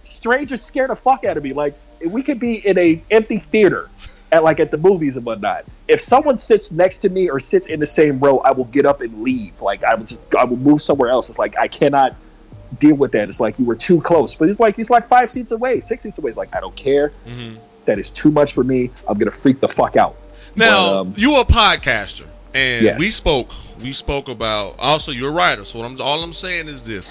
[0.04, 1.54] strangers scare the fuck out of me.
[1.54, 1.74] Like
[2.06, 3.90] we could be in a empty theater
[4.32, 5.66] at like at the movies and whatnot.
[5.88, 8.86] If someone sits next to me or sits in the same row, I will get
[8.86, 9.60] up and leave.
[9.60, 11.30] Like I will just I will move somewhere else.
[11.32, 12.16] It's like I cannot
[12.78, 13.30] deal with that.
[13.30, 14.36] It's like you were too close.
[14.36, 16.30] But he's like he's like five seats away, six seats away.
[16.32, 17.12] He's like I don't care.
[17.86, 18.92] That is too much for me.
[19.08, 20.16] I'm gonna freak the fuck out.
[20.56, 23.00] Now But, um, you a podcaster, and Yes.
[23.00, 23.50] we spoke.
[23.80, 25.66] We spoke about also you're a writer.
[25.66, 27.10] So what I'm all I'm saying is this: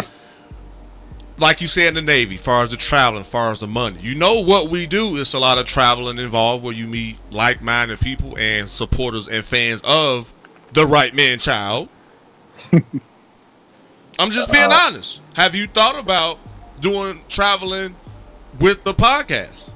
[1.38, 4.14] like you said in the Navy, far as the traveling, far as the money, you
[4.14, 5.16] know what we do.
[5.18, 9.80] It's a lot of traveling involved where you meet like-minded people and supporters and fans
[9.84, 10.32] of
[10.72, 11.88] the right man child.
[14.18, 15.20] I'm just being Uh, honest.
[15.34, 16.38] Have you thought about
[16.80, 17.94] doing traveling
[18.58, 19.70] with the podcast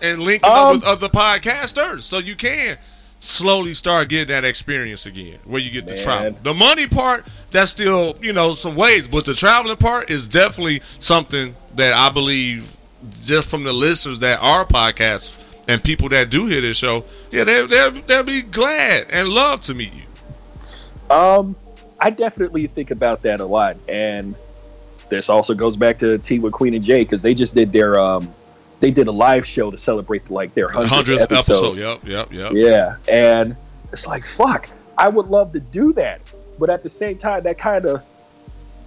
[0.00, 2.76] and linking up Um, with other podcasters so you can
[3.18, 6.36] slowly start getting that experience again where you get to travel.
[6.42, 10.82] The money part, that's still, you know, some ways, but the traveling part is definitely
[10.98, 12.76] something that I believe
[13.24, 17.44] just from the listeners that are podcasts and people that do hear this show, yeah,
[17.44, 21.14] they, they'll, they'll be glad and love to meet you.
[21.14, 21.54] Um,
[22.02, 24.34] I definitely think about that a lot, and
[25.08, 27.98] this also goes back to Tea with Queen and Jay because they just did their
[27.98, 28.28] um,
[28.80, 31.78] they did a live show to celebrate like their hundredth episode.
[31.78, 31.78] episode.
[31.78, 32.52] Yep, yep, yep.
[32.54, 33.56] Yeah, and
[33.92, 34.68] it's like fuck.
[34.98, 36.20] I would love to do that,
[36.58, 38.02] but at the same time, that kind of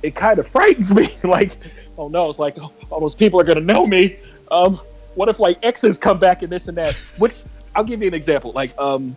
[0.03, 1.07] it kind of frightens me.
[1.23, 1.57] like,
[1.97, 4.17] oh no, it's like oh, all those people are gonna know me.
[4.51, 4.81] Um,
[5.13, 6.95] what if like exes come back and this and that?
[7.17, 7.39] Which
[7.73, 8.51] I'll give you an example.
[8.51, 9.15] Like, um,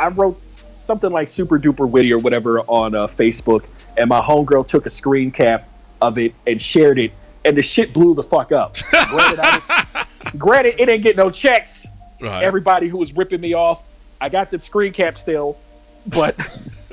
[0.00, 0.40] I wrote
[0.84, 3.64] something like super duper witty or whatever on uh, Facebook,
[3.96, 5.68] and my homegirl took a screen cap
[6.02, 7.12] of it and shared it,
[7.44, 8.76] and the shit blew the fuck up.
[9.08, 11.86] granted, I granted, it didn't get no checks
[12.20, 12.42] Right.
[12.44, 13.82] everybody who was ripping me off.
[14.20, 15.58] I got the screen cap still,
[16.06, 16.34] but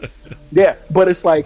[0.52, 1.46] yeah, but it's like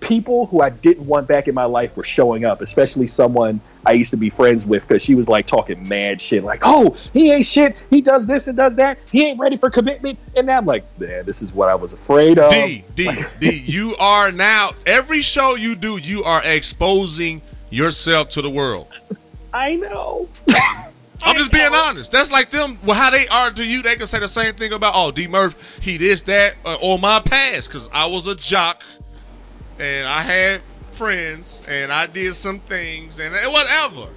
[0.00, 3.92] people who I didn't want back in my life were showing up, especially someone I
[3.92, 7.30] used to be friends with because she was like talking mad shit, like, "Oh, he
[7.32, 7.76] ain't shit.
[7.90, 8.98] He does this and does that.
[9.10, 12.38] He ain't ready for commitment." And I'm like, "Man, this is what I was afraid
[12.38, 18.28] of." D, D, D, you are now, every show you do, you are exposing yourself
[18.30, 18.88] to the world.
[19.52, 20.28] I know.
[21.22, 22.12] I'm just being honest.
[22.12, 24.72] That's like them, well, how they are to you, they can say the same thing
[24.72, 28.36] about, oh, D Murph, he this, that, uh, or my past, because I was a
[28.36, 28.84] jock
[29.78, 30.60] and I had
[30.92, 34.08] friends and I did some things and whatever.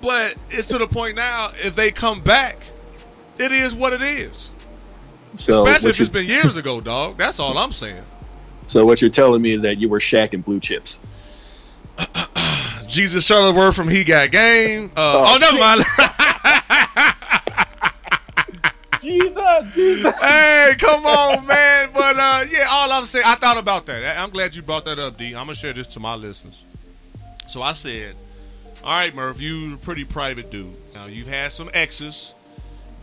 [0.00, 2.58] But it's to the point now, if they come back,
[3.38, 4.50] it is what it is.
[5.36, 7.16] So Especially if it's been years ago, dog.
[7.18, 8.02] That's all I'm saying.
[8.66, 11.00] so what you're telling me is that you were shacking blue chips.
[12.86, 14.92] Jesus Shuttleworth from He Got Game.
[14.96, 15.82] Uh, Oh, oh, never mind.
[19.08, 20.14] Jesus, Jesus.
[20.22, 21.88] hey, come on, man.
[21.94, 24.18] But uh, yeah, all I'm saying, I thought about that.
[24.18, 25.28] I'm glad you brought that up, D.
[25.28, 26.64] I'm gonna share this to my listeners.
[27.46, 28.14] So I said,
[28.84, 30.74] All right, Murph, you're a pretty private dude.
[30.94, 32.34] Now you've had some exes.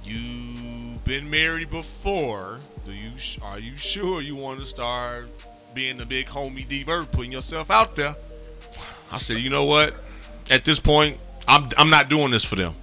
[0.04, 2.60] You've been married before.
[2.86, 3.12] Do you?
[3.44, 5.28] Are you sure you want to start
[5.74, 8.16] being the big homie D Murph, putting yourself out there?
[9.12, 9.96] I said, you know what?
[10.52, 12.76] At this point, I'm I'm not doing this for them.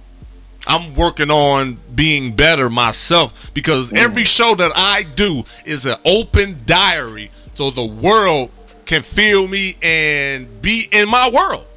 [0.67, 3.97] I'm working on being better myself because mm.
[3.97, 8.51] every show that I do is an open diary so the world
[8.85, 11.67] can feel me and be in my world.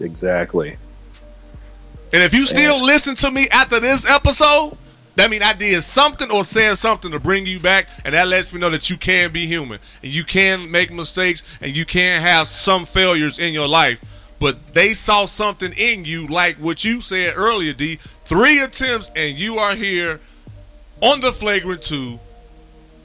[0.00, 0.76] Exactly.
[2.12, 4.76] And if you still listen to me after this episode,
[5.16, 8.52] that means I did something or said something to bring you back, and that lets
[8.52, 12.20] me know that you can be human and you can make mistakes and you can
[12.20, 14.00] have some failures in your life.
[14.38, 17.96] But they saw something in you, like what you said earlier, D.
[18.24, 20.20] Three attempts, and you are here
[21.00, 22.18] on the flagrant two,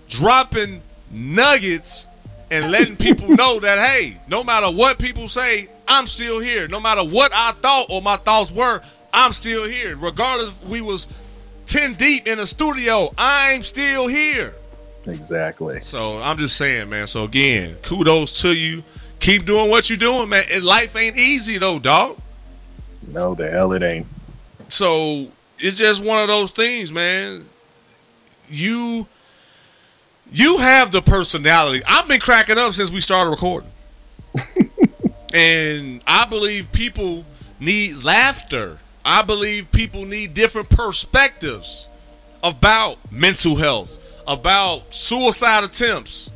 [0.09, 2.07] dropping nuggets
[2.49, 6.67] and letting people know that hey, no matter what people say, I'm still here.
[6.67, 8.81] No matter what I thought or my thoughts were,
[9.13, 9.95] I'm still here.
[9.95, 11.07] Regardless we was
[11.65, 14.53] 10 deep in a studio, I'm still here.
[15.05, 15.81] Exactly.
[15.81, 17.07] So I'm just saying, man.
[17.07, 18.83] So again, kudos to you.
[19.21, 20.43] Keep doing what you're doing, man.
[20.51, 22.17] And life ain't easy though, dog.
[23.07, 24.07] No, the hell it ain't.
[24.67, 25.27] So
[25.59, 27.45] it's just one of those things, man.
[28.49, 29.07] You
[30.31, 31.83] you have the personality.
[31.87, 33.69] I've been cracking up since we started recording.
[35.33, 37.23] and I believe people
[37.59, 38.79] need laughter.
[39.05, 41.89] I believe people need different perspectives
[42.43, 46.30] about mental health, about suicide attempts.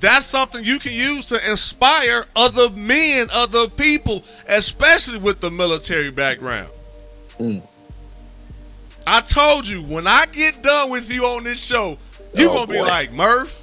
[0.00, 6.10] That's something you can use to inspire other men, other people, especially with the military
[6.10, 6.70] background.
[7.40, 7.62] Mm.
[9.06, 11.98] I told you when I get done with you on this show,
[12.34, 13.62] you're Oh, gonna be like Murph.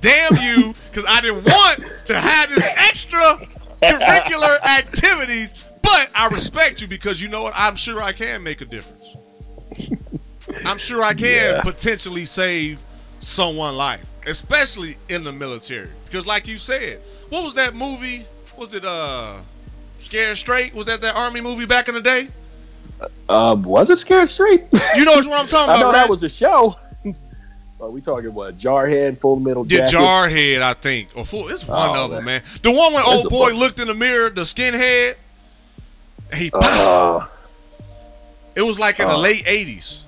[0.00, 3.20] Damn you, because I didn't want to have this extra
[3.82, 7.52] curricular activities, but I respect you because you know what?
[7.56, 9.16] I'm sure I can make a difference.
[10.64, 11.62] I'm sure I can Yeah.
[11.62, 12.80] potentially save
[13.18, 15.88] someone life, especially in the military.
[16.04, 18.24] Because like you said, what was that movie?
[18.56, 19.40] Was it uh
[19.98, 20.74] Scared Straight?
[20.74, 22.28] Was that that army movie back in the day?
[23.28, 24.62] Um, was it Scared Straight?
[24.96, 25.92] You know what I'm talking I about, know right?
[25.94, 26.76] that was a show.
[27.80, 28.58] Are we talking what?
[28.58, 29.96] Jarhead, Full Metal Yeah, Jacket.
[29.98, 31.10] Jarhead, I think.
[31.16, 32.42] Or full, it's one Oh, of them, man.
[32.42, 32.60] man.
[32.62, 33.58] The one when old boy bunch.
[33.58, 35.14] looked in the mirror, the skinhead.
[36.34, 37.26] He, Uh,
[38.56, 39.18] it was like in the uh.
[39.18, 40.02] late '80s.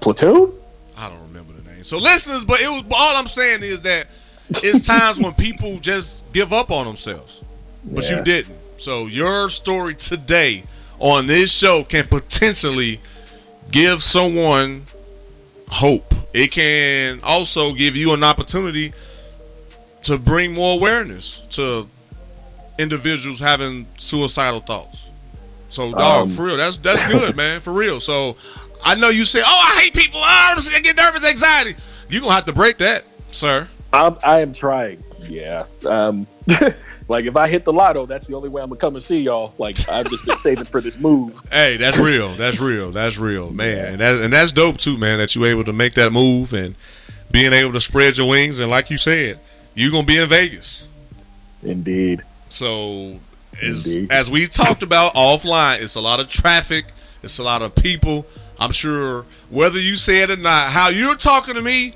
[0.00, 0.52] Platoon.
[0.96, 1.20] I don't
[1.64, 1.84] name.
[1.84, 4.06] So listeners, but it was all I'm saying is that
[4.50, 7.42] it's times when people just give up on themselves,
[7.84, 8.56] but you didn't.
[8.76, 10.64] So your story today
[10.98, 13.00] on this show can potentially
[13.70, 14.84] give someone
[15.68, 16.14] hope.
[16.32, 18.92] It can also give you an opportunity
[20.02, 21.86] to bring more awareness to
[22.78, 25.08] individuals having suicidal thoughts.
[25.68, 28.00] So, dog, Um, for real, that's that's good, man, for real.
[28.00, 28.36] So,
[28.84, 30.20] I know you say, "Oh, I hate people.
[30.20, 31.74] Oh, I'm just gonna get nervous, anxiety."
[32.08, 33.68] You're gonna have to break that, sir.
[33.92, 35.02] I'm, I am trying.
[35.28, 35.64] Yeah.
[35.86, 36.26] Um,
[37.08, 39.20] like if I hit the lotto, that's the only way I'm gonna come and see
[39.20, 39.54] y'all.
[39.58, 41.40] Like I've just been saving for this move.
[41.52, 42.34] Hey, that's real.
[42.34, 42.90] That's real.
[42.90, 43.92] That's real, man.
[43.92, 45.18] And that, and that's dope too, man.
[45.18, 46.74] That you able to make that move and
[47.30, 48.58] being able to spread your wings.
[48.58, 49.38] And like you said,
[49.74, 50.88] you're gonna be in Vegas.
[51.62, 52.22] Indeed.
[52.48, 53.18] So,
[53.62, 54.12] as, Indeed.
[54.12, 56.86] as we talked about offline, it's a lot of traffic.
[57.22, 58.26] It's a lot of people.
[58.58, 61.94] I'm sure whether you say it or not, how you're talking to me,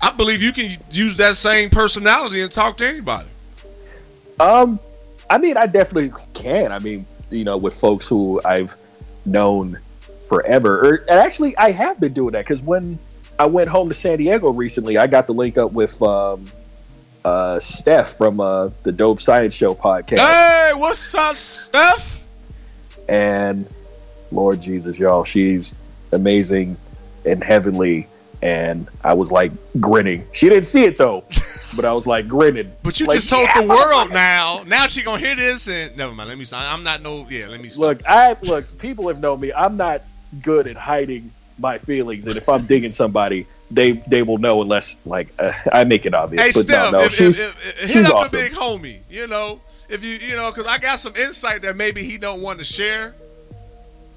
[0.00, 3.28] I believe you can use that same personality and talk to anybody.
[4.38, 4.80] Um,
[5.28, 6.72] I mean, I definitely can.
[6.72, 8.76] I mean, you know, with folks who I've
[9.24, 9.78] known
[10.26, 12.98] forever, or and actually, I have been doing that because when
[13.38, 16.46] I went home to San Diego recently, I got to link up with um,
[17.24, 22.26] uh, Steph from uh, the Dope Science Show podcast, Hey, what's up, Steph?
[23.08, 23.66] and
[24.30, 25.76] Lord Jesus, y'all, she's
[26.12, 26.76] amazing
[27.24, 28.06] and heavenly.
[28.42, 30.26] And I was like grinning.
[30.32, 31.24] She didn't see it though,
[31.76, 32.72] but I was like grinning.
[32.82, 33.60] But you Like, just told yeah.
[33.60, 34.64] the world now.
[34.66, 36.30] Now she gonna hear this and never mind.
[36.30, 36.46] Let me.
[36.54, 37.26] I'm not no.
[37.28, 37.48] Yeah.
[37.48, 37.68] Let me.
[37.68, 37.80] Stop.
[37.80, 38.78] Look, I look.
[38.78, 39.52] People have known me.
[39.52, 40.02] I'm not
[40.40, 44.96] good at hiding my feelings, and if I'm digging somebody, they they will know unless
[45.04, 46.44] like uh, I make it obvious.
[46.44, 48.38] Hey but Steph, no, no, if, she's if, if, hit she's up awesome.
[48.38, 49.00] the big homie.
[49.08, 52.42] You know, if you you know, because I got some insight that maybe he don't
[52.42, 53.14] want to share.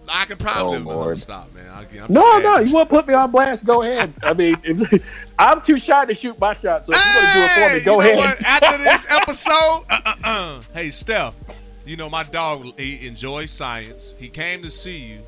[0.09, 0.99] I can probably Oh, live with him.
[1.01, 1.19] Lord.
[1.19, 1.65] Stop, man.
[1.69, 3.65] I, I'm No, no, you want to put me on blast?
[3.65, 4.13] Go ahead.
[4.23, 5.03] I mean, if,
[5.39, 7.73] I'm too shy to shoot my shot, so if you want to do it for
[7.75, 8.37] me, go you know ahead.
[8.39, 8.63] what?
[8.63, 10.61] After this episode, uh, uh, uh.
[10.73, 11.35] hey Steph,
[11.85, 14.13] you know my dog he enjoys science.
[14.17, 15.19] He came to see you,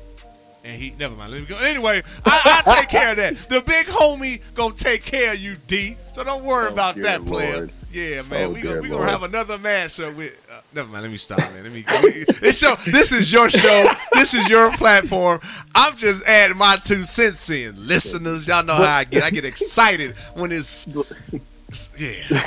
[0.64, 1.32] and he never mind.
[1.32, 1.58] Let me go.
[1.58, 3.36] Anyway, I, I take care of that.
[3.48, 5.96] The big homie gonna take care of you, D.
[6.12, 7.68] So don't worry Oh, about dear that, player.
[7.96, 8.44] Yeah, man.
[8.44, 10.46] Oh, we gonna, we gonna have another mashup with.
[10.52, 11.02] Uh, never mind.
[11.04, 11.62] Let me stop, man.
[11.62, 11.82] Let me.
[12.40, 12.76] This show.
[12.84, 13.88] This is your show.
[14.12, 15.40] This is your platform.
[15.74, 17.86] I'm just adding my two cents in.
[17.86, 19.22] Listeners, y'all know how I get.
[19.22, 20.86] I get excited when it's.
[20.86, 22.40] Yeah.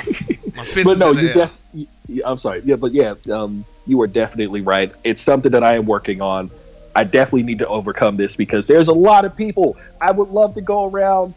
[0.54, 2.62] My fist but is no, you def- I'm sorry.
[2.64, 4.92] Yeah, but yeah, um, you are definitely right.
[5.02, 6.50] It's something that I am working on.
[6.94, 9.76] I definitely need to overcome this because there's a lot of people.
[10.00, 11.34] I would love to go around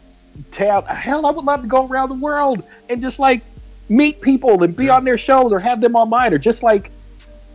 [0.52, 0.84] town.
[0.84, 3.42] Hell, I would love to go around the world and just like
[3.94, 6.90] meet people and be on their shows or have them on mine or just like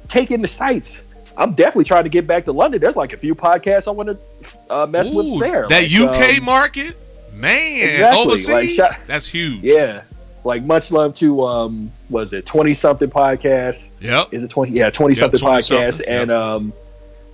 [0.07, 1.01] take in the sights.
[1.37, 2.81] I'm definitely trying to get back to London.
[2.81, 5.67] There's like a few podcasts I want to uh, mess Ooh, with there.
[5.69, 5.91] That Like,
[6.33, 6.97] UK um, market,
[7.33, 8.49] man, Exactly, overseas.
[8.49, 9.59] like, shot- that's huge.
[9.63, 10.03] Yeah.
[10.43, 13.89] Like much love to um was it 20 something podcast?
[13.99, 14.33] Yep.
[14.33, 16.73] Is it 20 yeah, 20 Yep, something 20 podcast something, and um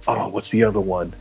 [0.08, 1.14] oh, what's the other one?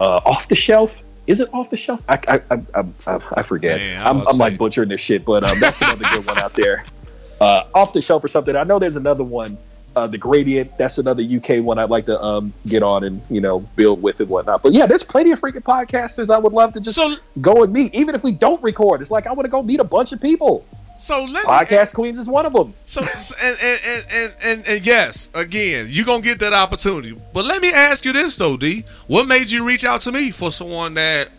[0.00, 1.02] Uh off the shelf?
[1.26, 2.02] Is it off the shelf?
[2.08, 3.78] I I I, I, I, I forget.
[3.78, 6.54] Man, I I'm, I'm like butchering this shit, but um, that's another good one out
[6.54, 6.84] there.
[7.40, 8.54] Uh, off the shelf or something.
[8.54, 9.56] I know there's another one,
[9.96, 10.76] uh, the Gradient.
[10.76, 14.20] That's another UK one I'd like to um get on and you know build with
[14.20, 14.62] and whatnot.
[14.62, 17.72] But yeah, there's plenty of freaking podcasters I would love to just So go and
[17.72, 19.00] meet, even if we don't record.
[19.00, 20.66] It's like I want to go meet a bunch of people.
[20.98, 22.74] so let me Podcast Queens is one of them.
[22.84, 27.18] So and and, and and and and yes, again, you're gonna get that opportunity.
[27.32, 28.84] But let me ask you this though, D.
[29.06, 31.30] What made you reach out to me for someone that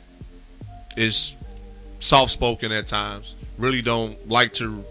[0.98, 1.36] is
[2.00, 4.84] soft spoken at times, really don't like to,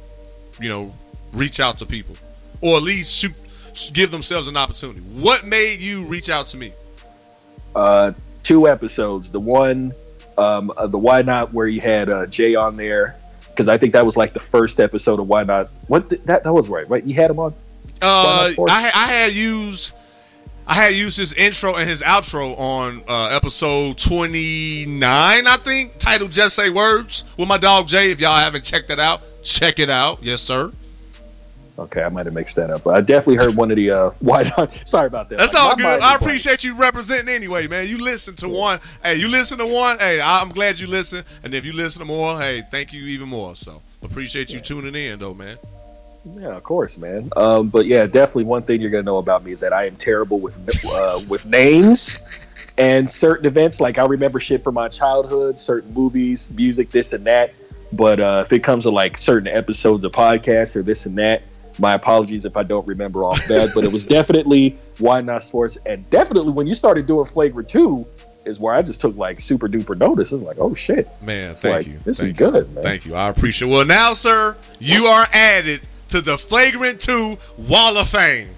[0.61, 0.95] you know,
[1.33, 2.17] reach out to people,
[2.61, 3.33] or at least shoot,
[3.93, 5.01] give themselves an opportunity.
[5.01, 6.73] What made you reach out to me?
[7.75, 8.13] Uh,
[8.43, 9.31] two episodes.
[9.31, 9.93] The one,
[10.37, 13.17] um, uh, the Why Not, where you had uh, Jay on there,
[13.49, 15.69] because I think that was like the first episode of Why Not.
[15.87, 17.05] What did, that that was right, right?
[17.05, 17.55] You had him on.
[18.03, 19.93] Uh, I I had used
[20.67, 25.99] I had used his intro and his outro on uh, episode twenty nine, I think,
[25.99, 28.11] titled "Just Say Words" with my dog Jay.
[28.11, 30.23] If y'all haven't checked that out, check it out.
[30.23, 30.73] Yes, sir.
[31.81, 32.85] Okay, I might have mixed that up.
[32.85, 34.87] But I definitely heard one of the uh, Why Not.
[34.87, 35.39] Sorry about that.
[35.39, 36.03] That's My all good.
[36.03, 37.89] I appreciate you representing anyway, man.
[37.89, 38.81] You listen to one.
[39.03, 39.99] Hey, you listen to one.
[39.99, 41.25] Hey, I'm glad you listen.
[41.43, 43.55] And if you listen to more, hey, thank you even more.
[43.55, 45.57] So appreciate you tuning in, though, man.
[46.37, 47.31] Yeah, of course, man.
[47.35, 49.97] Um, but yeah, definitely one thing you're gonna know about me is that I am
[49.97, 52.21] terrible with uh, with names
[52.77, 53.81] and certain events.
[53.81, 57.55] Like I remember shit from my childhood, certain movies, music, this and that.
[57.93, 61.43] But uh, if it comes to like certain episodes of podcasts or this and that,
[61.79, 63.73] my apologies if I don't remember off that.
[63.75, 68.07] but it was definitely why not sports, and definitely when you started doing Flagrant Two,
[68.45, 70.33] is where I just took like super duper notice.
[70.33, 72.01] It's like, oh shit, Man, It's thank like, you.
[72.05, 72.51] This Thank is you.
[72.51, 72.85] good, man.
[72.85, 73.15] Thank you.
[73.15, 73.71] I appreciate.
[73.71, 78.49] Well, now, sir, you are added to the Flagrant Two Wall of Fame.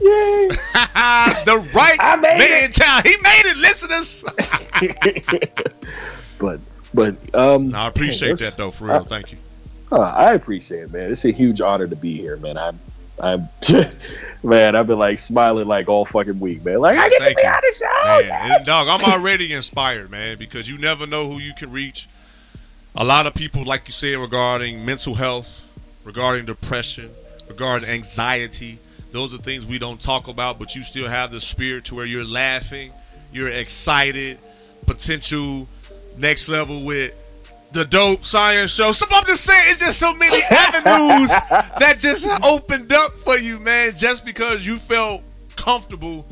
[0.00, 0.48] Yay!
[0.48, 3.02] the right I man in town.
[3.04, 4.24] He made it, listeners.
[6.38, 6.60] but
[6.92, 9.04] but um, I appreciate man, that though, for real.
[9.04, 9.38] Thank you.
[9.92, 11.10] Uh, I appreciate it, man.
[11.10, 12.56] It's a huge honor to be here, man.
[12.58, 12.78] I'm,
[13.20, 13.48] I'm,
[14.42, 14.76] man.
[14.76, 16.78] I've been like smiling like all fucking week, man.
[16.78, 17.48] Like I get Thank to be you.
[17.48, 18.28] on the show.
[18.28, 22.08] Man, and dog, I'm already inspired, man, because you never know who you can reach.
[22.96, 25.62] A lot of people, like you said, regarding mental health,
[26.04, 27.10] regarding depression,
[27.48, 28.78] regarding anxiety.
[29.10, 32.06] Those are things we don't talk about, but you still have the spirit to where
[32.06, 32.92] you're laughing,
[33.32, 34.38] you're excited,
[34.86, 35.68] potential
[36.16, 37.14] next level with
[37.74, 38.92] the dope science show.
[38.92, 41.30] So I'm just saying, it's just so many avenues
[41.78, 45.22] that just opened up for you, man, just because you felt
[45.56, 46.26] comfortable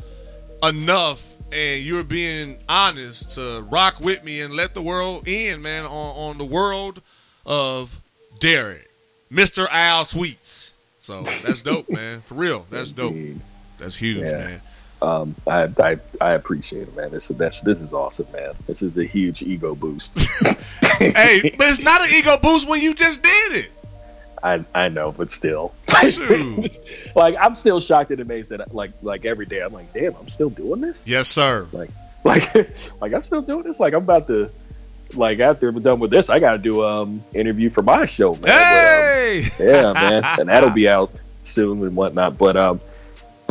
[0.63, 5.85] enough and you're being honest to rock with me and let the world in, man,
[5.85, 5.89] on,
[6.31, 7.01] on the world
[7.45, 7.99] of
[8.39, 8.89] Derek,
[9.31, 9.67] Mr.
[9.71, 10.73] Al Sweets.
[10.99, 12.21] So that's dope, man.
[12.21, 12.65] For real.
[12.71, 13.15] That's dope.
[13.77, 14.37] That's huge, Yeah.
[14.37, 14.61] man.
[15.03, 17.11] Um, I, I, I appreciate it, man.
[17.11, 18.53] This, that's, this is awesome, man.
[18.67, 20.17] This is a huge ego boost.
[20.97, 23.71] hey, but it's not an ego boost when you just did it.
[24.41, 25.73] I, I know, but still,
[27.15, 30.29] like I'm still shocked and amazed that like, like every day I'm like, damn, I'm
[30.29, 31.05] still doing this.
[31.05, 31.67] Yes, sir.
[31.71, 31.89] Like,
[32.23, 32.53] like,
[33.01, 33.79] like I'm still doing this.
[33.79, 34.49] Like I'm about to,
[35.15, 38.33] like after I'm done with this, I got to do um interview for my show,
[38.35, 38.41] man.
[38.41, 39.43] But, um, Hey!
[39.59, 41.11] yeah, man, and that'll be out
[41.43, 42.37] soon and whatnot.
[42.37, 42.81] But um,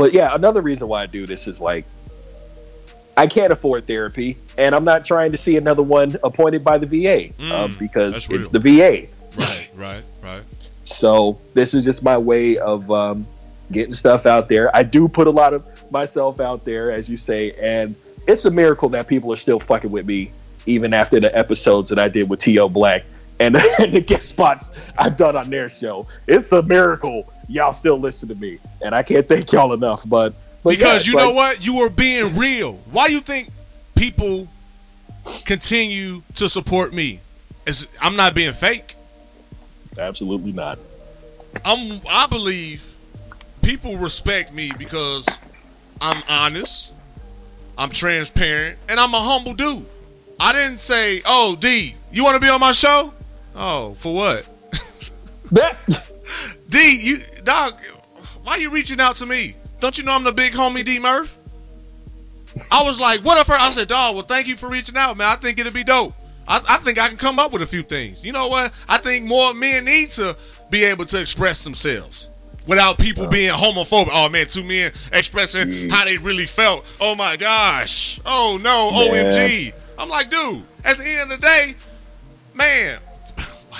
[0.02, 1.84] but yeah, another reason why I do this is like
[3.16, 6.86] I can't afford therapy, and I'm not trying to see another one appointed by the
[6.86, 9.06] VA um, Mm, because it's the VA.
[9.36, 10.42] Right, right, right.
[10.82, 13.28] So this is just my way of um,
[13.70, 14.76] getting stuff out there.
[14.76, 17.94] I do put a lot of myself out there, as you say, and
[18.26, 20.32] it's a miracle that people are still fucking with me
[20.66, 22.70] even after the episodes that I did with T.O.
[22.70, 23.04] Black
[23.42, 26.06] and, and the guest spots I've done on their show.
[26.28, 30.02] It's a miracle y'all still listen to me, and I can't thank y'all enough.
[30.08, 31.66] But, but Because it's you like- know what?
[31.66, 32.74] You were being real.
[32.92, 33.48] Why do you think
[33.94, 34.48] people
[35.44, 37.20] continue to support me?
[37.66, 38.96] Is I'm not being fake.
[39.98, 40.78] Absolutely not.
[41.64, 42.96] I'm I believe
[43.62, 45.26] people respect me because
[46.00, 46.92] I'm honest,
[47.78, 49.86] I'm transparent, and I'm a humble dude.
[50.40, 53.12] I didn't say, "Oh, D, you want to be on my show?"
[53.54, 54.46] Oh, for what?
[55.52, 55.78] That
[56.68, 57.80] D, you dog,
[58.42, 59.54] why you reaching out to me?
[59.80, 61.38] Don't you know I'm the big homie D Murph?
[62.70, 65.26] I was like, what if I said, dog, well, thank you for reaching out, man.
[65.26, 66.14] I think it'd be dope.
[66.46, 68.24] I, I think I can come up with a few things.
[68.24, 68.72] You know what?
[68.88, 70.36] I think more men need to
[70.70, 72.30] be able to express themselves
[72.66, 74.08] without people being homophobic.
[74.12, 76.96] Oh man, two men expressing how they really felt.
[77.00, 78.20] Oh my gosh.
[78.24, 79.72] Oh no, OMG.
[79.98, 81.74] I'm like, dude, at the end of the day,
[82.54, 82.98] man,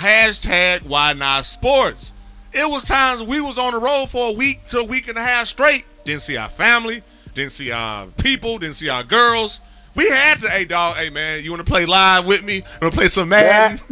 [0.03, 2.13] hashtag why not sports.
[2.53, 5.17] It was times we was on the road for a week to a week and
[5.17, 5.85] a half straight.
[6.05, 7.03] Didn't see our family,
[7.35, 9.61] didn't see our people, didn't see our girls.
[9.95, 12.57] We had to, hey dog, hey man, you want to play live with me?
[12.57, 13.79] You want to play some Madden?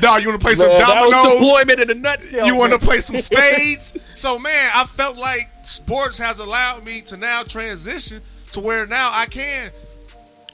[0.00, 1.38] dog, you want to play some man, that was dominoes?
[1.40, 2.46] deployment in a nutshell.
[2.46, 3.96] You want to play some spades?
[4.14, 9.10] so man, I felt like sports has allowed me to now transition to where now
[9.12, 9.70] I can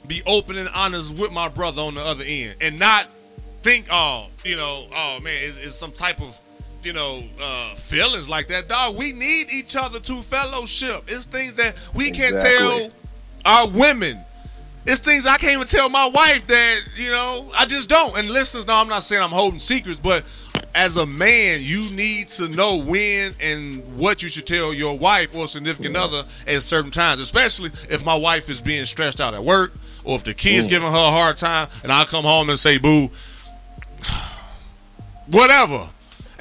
[0.07, 3.07] be open and honest with my brother on the other end and not
[3.61, 6.39] think, oh, you know, oh man, it's, it's some type of,
[6.83, 8.69] you know, uh, feelings like that.
[8.69, 11.03] Dog, we need each other to fellowship.
[11.07, 12.89] It's things that we can't tell
[13.45, 14.19] our women.
[14.85, 18.17] It's things I can't even tell my wife that, you know, I just don't.
[18.17, 20.23] And listeners, no, I'm not saying I'm holding secrets, but
[20.73, 25.35] as a man, you need to know when and what you should tell your wife
[25.35, 29.43] or significant other at certain times, especially if my wife is being stressed out at
[29.43, 32.57] work or if the kid's giving her a hard time and I come home and
[32.57, 33.09] say, boo,
[35.31, 35.89] whatever.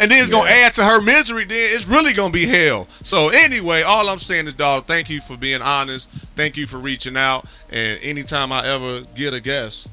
[0.01, 1.45] And then it's gonna add to her misery.
[1.45, 2.87] Then it's really gonna be hell.
[3.03, 6.09] So anyway, all I'm saying is, dog, thank you for being honest.
[6.37, 7.47] Thank you for reaching out.
[7.69, 9.89] And anytime I ever get a guest,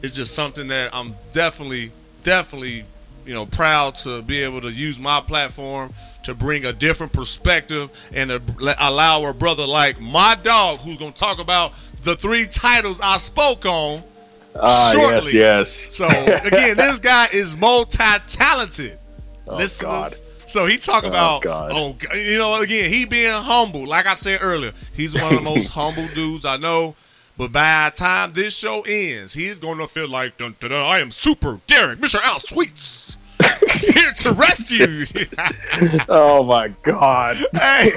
[0.00, 1.90] it's just something that I'm definitely,
[2.22, 2.84] definitely,
[3.26, 5.92] you know, proud to be able to use my platform
[6.22, 8.30] to bring a different perspective and
[8.80, 11.72] allow a brother like my dog, who's gonna talk about
[12.02, 14.04] the three titles I spoke on
[14.60, 15.32] Ah, shortly.
[15.34, 15.94] yes, yes.
[15.94, 18.98] So again, this guy is multi-talented.
[19.46, 19.82] Listeners.
[19.82, 20.12] Oh, God.
[20.48, 21.70] So he talk about God.
[21.74, 23.86] oh you know again he being humble.
[23.86, 26.94] Like I said earlier, he's one of the most humble dudes I know.
[27.36, 30.82] But by the time this show ends, he's going to feel like dun, dun, dun,
[30.82, 32.18] I am super Derek, Mr.
[32.24, 33.18] Al Sweets,
[33.70, 35.26] here to rescue you.
[36.08, 37.36] Oh my God.
[37.52, 37.90] hey,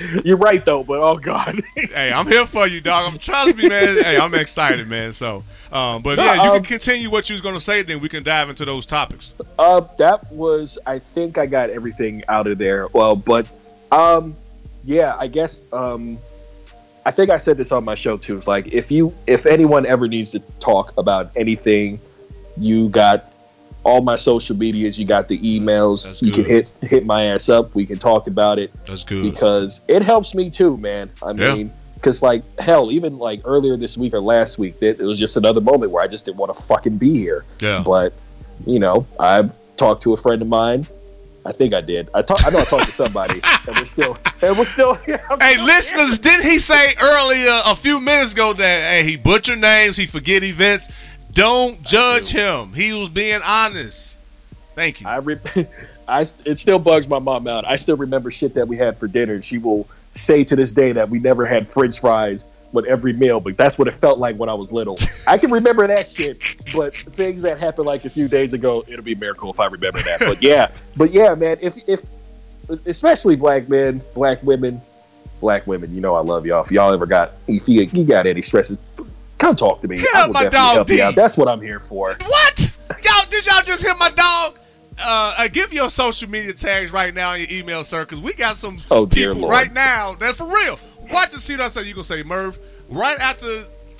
[0.24, 1.62] You're right though, but oh God.
[1.74, 3.12] hey, I'm here for you, dog.
[3.12, 4.02] I'm trust me, man.
[4.02, 5.12] Hey, I'm excited, man.
[5.12, 7.82] So, um, but yeah, you um, can continue what you was going to say.
[7.82, 9.34] Then we can dive into those topics.
[9.58, 10.78] Uh, that was.
[10.86, 12.88] I think I got everything out of there.
[12.88, 13.48] Well, but
[13.92, 14.36] um,
[14.84, 16.18] yeah, I guess um,
[17.04, 18.38] I think I said this on my show too.
[18.38, 22.00] It's like if you, if anyone ever needs to talk about anything,
[22.56, 23.32] you got
[23.84, 24.98] all my social medias.
[24.98, 26.04] You got the emails.
[26.04, 27.74] That's you can hit hit my ass up.
[27.74, 29.22] We can talk about it That's good.
[29.30, 31.10] because it helps me too, man.
[31.22, 31.54] I Yeah.
[31.54, 35.18] mean, because like hell, even like earlier this week or last week, it, it was
[35.18, 37.44] just another moment where I just didn't want to fucking be here.
[37.60, 37.82] Yeah.
[37.84, 38.12] But
[38.66, 40.86] you know, I talked to a friend of mine.
[41.46, 42.06] I think I did.
[42.12, 44.92] I talk, I know I talked to somebody, and we're still, and we're still.
[44.92, 49.58] Hey, still- listeners, didn't he say earlier a few minutes ago that hey, he butchered
[49.58, 50.88] names, he forget events?
[51.32, 52.72] Don't judge him.
[52.72, 54.18] He was being honest.
[54.74, 55.08] Thank you.
[55.08, 55.38] I, re-
[56.08, 57.64] I, it still bugs my mom out.
[57.64, 60.72] I still remember shit that we had for dinner, and she will say to this
[60.72, 64.18] day that we never had French fries with every meal, but that's what it felt
[64.18, 64.96] like when I was little.
[65.26, 69.04] I can remember that shit, but things that happened like a few days ago, it'll
[69.04, 70.20] be a miracle if I remember that.
[70.20, 72.02] But yeah, but yeah, man, if if
[72.86, 74.80] especially black men, black women,
[75.40, 76.62] black women, you know I love y'all.
[76.62, 78.78] If y'all ever got if you, you got any stresses,
[79.40, 79.98] come talk to me.
[79.98, 80.96] Hit up my dog, D.
[81.14, 82.16] That's what I'm here for.
[82.20, 82.72] What?
[83.04, 84.56] Y'all did y'all just hit my dog?
[85.02, 88.34] Uh, uh, give your social media tags right now in your email, sir, because we
[88.34, 89.52] got some Oh, people Lord.
[89.52, 90.78] right now that for real.
[91.10, 91.84] Watch and see what I say.
[91.88, 92.58] You gonna say, Murph?
[92.90, 93.46] Right after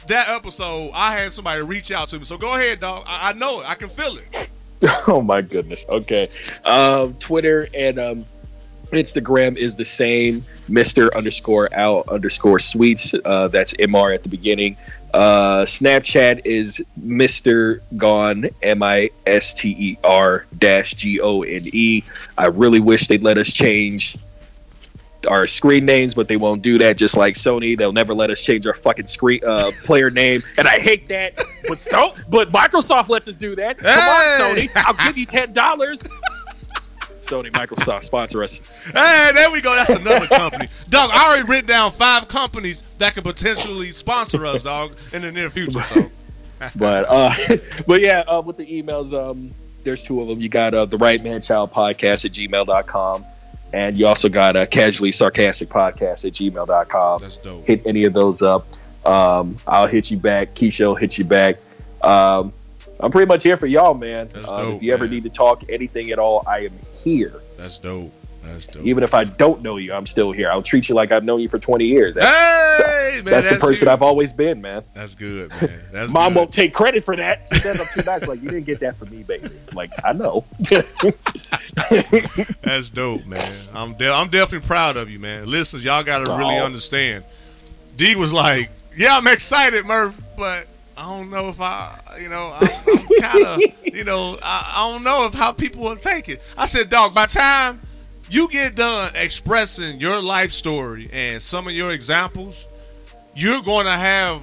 [0.09, 2.25] that episode, I had somebody reach out to me.
[2.25, 3.05] So go ahead, dog.
[3.07, 3.69] I, I know it.
[3.71, 4.51] I can feel it.
[5.09, 5.87] oh my goodness.
[5.89, 6.29] Okay.
[6.65, 8.25] Um, Twitter and um,
[8.91, 10.45] Instagram is the same.
[10.69, 13.15] Mister underscore out underscore sweets.
[13.25, 14.77] Uh, that's Mr at the beginning.
[15.13, 21.69] Uh, Snapchat is Mister Gone M I S T E R dash G O N
[21.73, 22.05] E.
[22.39, 24.17] I really wish they'd let us change
[25.29, 26.97] our screen names, but they won't do that.
[26.97, 30.67] Just like Sony, they'll never let us change our fucking screen uh, player name, and
[30.67, 31.35] I hate that.
[31.69, 33.79] But so, but Microsoft lets us do that.
[33.79, 36.03] Come on, Sony, I'll give you ten dollars.
[37.31, 38.61] Sony, Microsoft sponsor us.
[38.93, 39.75] Hey, there we go.
[39.75, 40.69] That's another company.
[40.89, 45.31] Dog, I already written down five companies that could potentially sponsor us, dog, in the
[45.31, 45.81] near future.
[45.83, 46.11] So
[46.77, 47.33] But uh,
[47.87, 49.55] but yeah, uh, with the emails, um,
[49.85, 50.41] there's two of them.
[50.41, 53.25] You got uh, the Right Man Child podcast at gmail.com.
[53.73, 57.23] And you also got a casually sarcastic podcast at gmail.com.
[57.23, 57.65] That's dope.
[57.65, 58.67] Hit any of those up.
[59.07, 60.55] Um, I'll hit you back.
[60.55, 61.59] Keisha will hit you back.
[62.03, 62.53] Um,
[63.03, 64.29] I'm pretty much here for y'all, man.
[64.33, 66.73] That's Um, if you ever need to talk anything at all, I am
[67.03, 67.41] here.
[67.57, 68.13] That's dope.
[68.43, 68.85] That's dope.
[68.85, 70.51] Even if I don't know you, I'm still here.
[70.51, 72.15] I'll treat you like I've known you for 20 years.
[72.15, 72.27] That's,
[72.87, 73.93] hey, man, that's the person you.
[73.93, 74.83] I've always been, man.
[74.95, 75.81] That's good, man.
[75.93, 76.39] That's Mom good.
[76.39, 77.47] won't take credit for that.
[77.53, 78.27] She says I'm too nice.
[78.27, 79.49] Like you didn't get that from me, baby.
[79.75, 80.45] Like I know.
[82.63, 83.53] That's dope, man.
[83.75, 85.47] I'm de- I'm definitely proud of you, man.
[85.49, 86.65] Listeners, y'all got to really Oh.
[86.65, 87.25] understand.
[87.97, 90.67] D was like, "Yeah, I'm excited, Murph, but
[91.01, 93.61] I don't know if I, you know, I'm, I'm kind of,
[93.95, 97.15] you know, I, I don't know if how people will take it." I said, "Dog,
[97.15, 97.81] by time
[98.29, 102.69] you get done expressing your life story and some of your examples,
[103.35, 104.43] you're going to have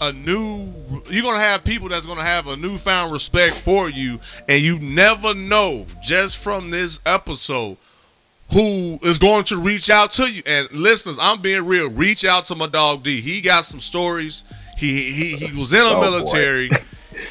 [0.00, 0.72] a new
[1.10, 5.32] you're gonna have people that's gonna have a newfound respect for you and you never
[5.32, 7.78] know just from this episode
[8.52, 12.44] who is going to reach out to you and listeners i'm being real reach out
[12.44, 14.44] to my dog d he got some stories
[14.76, 16.10] he he, he was in the Oh, boy.
[16.10, 16.70] military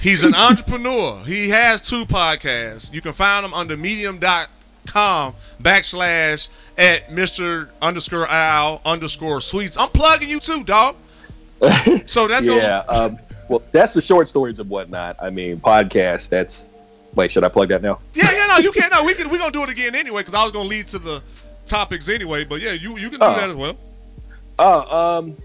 [0.01, 7.07] he's an entrepreneur he has two podcasts you can find him under medium.com backslash at
[7.09, 10.95] mr underscore al underscore sweets i'm plugging you too dog
[12.05, 12.83] so that's yeah.
[12.87, 13.19] gonna Um,
[13.49, 15.15] well, that's the short stories and whatnot.
[15.21, 16.29] I mean, podcast.
[16.29, 16.69] That's.
[17.13, 18.01] Wait, should I plug that now?
[18.15, 18.91] Yeah, yeah, no, you can't.
[18.91, 19.29] No, we can.
[19.29, 21.21] We're gonna do it again anyway because I was gonna lead to the
[21.67, 22.43] topics anyway.
[22.43, 23.35] But yeah, you you can do Oh.
[23.35, 23.77] that as well.
[24.59, 25.37] Oh, um,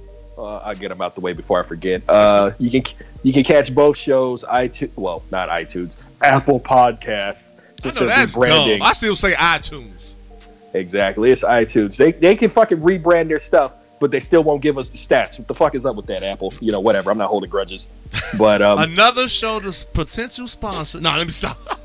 [0.45, 2.03] uh, I'll get them out the way before I forget.
[2.09, 4.43] Uh, you can you can catch both shows.
[4.45, 4.93] iTunes.
[4.97, 6.01] Well, not iTunes.
[6.23, 7.51] Apple Podcasts.
[7.85, 8.79] I know that's rebranding.
[8.79, 8.87] dumb.
[8.87, 10.13] I still say iTunes.
[10.75, 11.31] Exactly.
[11.31, 11.97] It's iTunes.
[11.97, 15.39] They they can fucking rebrand their stuff, but they still won't give us the stats.
[15.39, 16.53] What the fuck is up with that, Apple?
[16.61, 17.11] You know, whatever.
[17.11, 17.89] I'm not holding grudges.
[18.39, 21.01] But um, Another show to potential sponsor.
[21.01, 21.59] No, let me stop.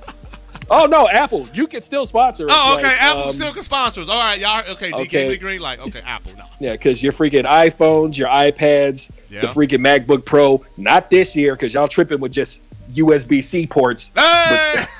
[0.70, 2.46] oh no, Apple, you can still sponsor.
[2.50, 2.88] Oh, okay.
[2.88, 4.10] like, Apple um, still can sponsors.
[4.10, 4.62] All right, y'all.
[4.74, 5.06] Okay, Okay.
[5.06, 5.80] gave me green light.
[5.80, 6.32] Okay, Apple.
[6.38, 6.44] No.
[6.60, 9.42] Yeah, because your freaking iPhones, your iPads, Yeah.
[9.42, 10.64] the freaking MacBook Pro.
[10.78, 12.62] Not this year, because y'all tripping with just
[12.94, 14.10] USB C ports.
[14.16, 14.84] Hey!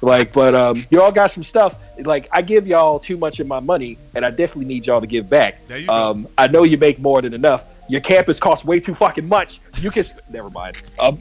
[0.00, 1.76] Like, but um, you all got some stuff.
[1.98, 5.06] Like, I give y'all too much of my money, and I definitely need y'all to
[5.06, 5.64] give back.
[5.66, 5.92] There you go.
[5.92, 7.66] um, I know you make more than enough.
[7.88, 9.60] Your campus costs way too fucking much.
[9.80, 10.04] You can.
[10.30, 10.82] Never mind.
[11.00, 11.18] Um,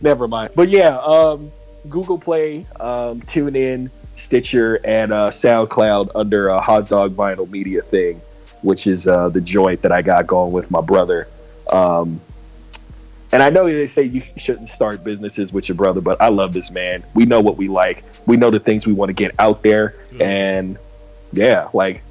[0.00, 0.52] never mind.
[0.54, 1.50] But yeah, um,
[1.88, 7.82] Google Play, um, tune in, Stitcher, and uh, SoundCloud under a Hot Dog Vinyl Media
[7.82, 8.20] thing,
[8.62, 11.28] which is uh, the joint that I got going with my brother.
[11.70, 12.20] Um,
[13.32, 16.52] and I know they say you shouldn't start businesses with your brother, but I love
[16.52, 17.02] this man.
[17.14, 18.04] We know what we like.
[18.26, 20.78] We know the things we want to get out there, and
[21.32, 22.02] yeah, like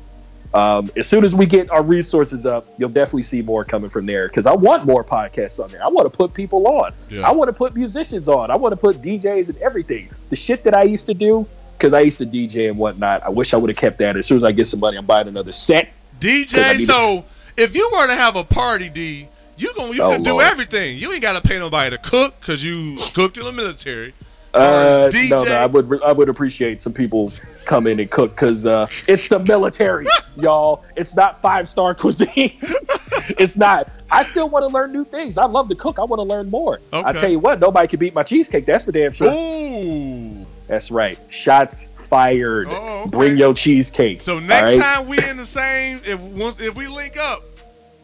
[0.53, 4.05] um, as soon as we get our resources up, you'll definitely see more coming from
[4.05, 4.27] there.
[4.27, 5.83] Because I want more podcasts on there.
[5.83, 6.93] I want to put people on.
[7.09, 7.27] Yeah.
[7.27, 8.51] I want to put musicians on.
[8.51, 10.09] I want to put DJs and everything.
[10.29, 11.47] The shit that I used to do,
[11.77, 13.23] because I used to DJ and whatnot.
[13.23, 14.15] I wish I would have kept that.
[14.15, 15.89] As soon as I get some money, I'm buying another set.
[16.19, 16.79] DJ.
[16.79, 17.25] So
[17.57, 19.27] if you were to have a party, D,
[19.57, 20.97] you going you Oh, can do everything.
[20.97, 24.13] You ain't got to pay nobody to cook because you cooked in the military.
[24.53, 27.33] Uh, no, no, I would I would appreciate some people
[27.65, 30.05] come in and cook because uh, it's the military,
[30.37, 30.85] y'all.
[30.95, 32.29] It's not five star cuisine.
[32.61, 33.89] it's not.
[34.11, 35.39] I still want to learn new things.
[35.39, 35.97] I love to cook.
[35.97, 36.79] I want to learn more.
[36.91, 38.67] I tell you what, nobody can beat my cheesecake.
[38.67, 39.33] That's for damn sure.
[39.33, 40.45] Ooh.
[40.67, 41.17] That's right.
[41.29, 42.67] Shots fired.
[42.69, 43.09] Oh, okay.
[43.09, 44.21] Bring your cheesecake.
[44.21, 44.81] So next right?
[44.81, 47.41] time we in the same, if once if we link up,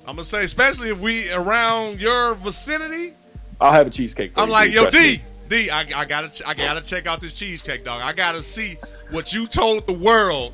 [0.08, 3.14] I'm gonna say, especially if we around your vicinity,
[3.62, 4.34] I'll have a cheesecake.
[4.34, 4.98] For I'm you, like, yo, D.
[4.98, 5.22] me.
[5.50, 8.02] D, I, I gotta, I gotta check out this cheesecake, dog.
[8.04, 8.78] I gotta see
[9.10, 10.54] what you told the world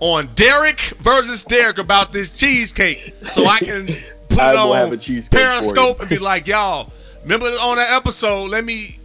[0.00, 3.86] on Derek versus Derek about this cheesecake, so I can
[4.30, 4.98] put I it on
[5.30, 6.90] Periscope and be like, y'all,
[7.22, 8.50] remember on that episode?
[8.50, 8.98] Let me.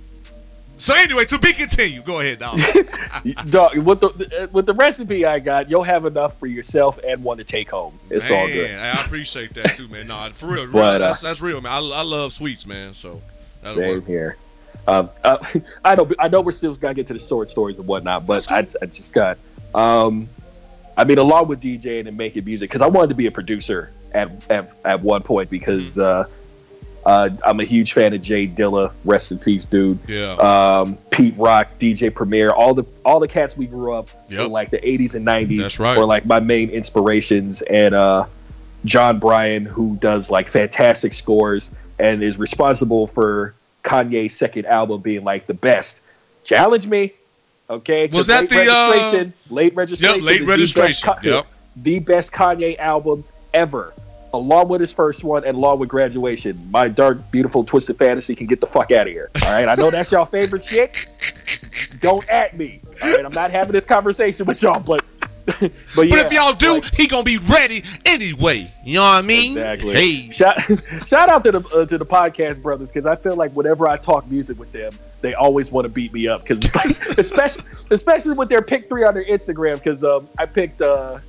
[0.77, 2.05] So anyway, to be continued.
[2.05, 2.59] Go ahead, dog.
[3.49, 7.37] Dog, with the with the recipe I got, you'll have enough for yourself and one
[7.39, 7.99] to take home.
[8.11, 8.71] It's all good.
[8.71, 10.07] I appreciate that too, man.
[10.07, 11.71] No, for real, real uh, that's, that's real, man.
[11.71, 12.93] I, I love sweets, man.
[12.93, 13.21] So
[13.65, 14.05] Same work.
[14.05, 14.37] here.
[14.87, 15.37] Um, uh,
[15.85, 16.09] I know.
[16.17, 18.85] I know we're still gonna get to the sword stories and whatnot, but I, I
[18.85, 19.37] just got.
[19.75, 20.29] Um,
[20.95, 23.91] I mean, along with DJing and making music, because I wanted to be a producer
[24.13, 26.25] at at, at one point because uh,
[27.05, 28.91] uh, I'm a huge fan of Jay Dilla.
[29.05, 29.99] Rest in peace, dude.
[30.07, 30.31] Yeah.
[30.33, 34.45] Um, Pete Rock, DJ Premier, all the all the cats we grew up Yep.
[34.47, 35.97] in like the 80s and 90s That's right.
[35.97, 37.61] were like my main inspirations.
[37.61, 38.25] And uh,
[38.85, 43.53] Jon Brion, who does like fantastic scores and is responsible for
[43.87, 46.01] Kanye's second album being like the best.
[46.43, 47.13] Challenge me,
[47.69, 48.07] okay?
[48.11, 50.15] Was that the, uh, late registration.
[50.15, 51.13] Yep, late is the best registration.
[51.23, 51.45] Yep.
[51.77, 53.23] the best Kanye album
[53.53, 53.93] ever.
[54.33, 58.47] along with his first one and along with graduation, my dark, beautiful, twisted fantasy can
[58.47, 59.29] get the fuck out of here.
[59.43, 61.07] All right, I know that's y'all favorite shit.
[62.01, 62.81] Don't at me.
[63.01, 65.03] All right, I'm not having this conversation with y'all, but
[65.59, 68.69] but, yeah, but if y'all do, like, he gonna be ready anyway.
[68.83, 69.51] You know what I mean?
[69.51, 69.93] Exactly.
[69.93, 70.59] Hey, Shout,
[71.07, 73.95] shout out to the uh, to the podcast brothers because I feel like whenever I
[73.95, 74.91] talk music with them,
[75.21, 79.05] they always want to beat me up because like, especially especially with their pick three
[79.05, 81.19] on their Instagram because um, I picked uh,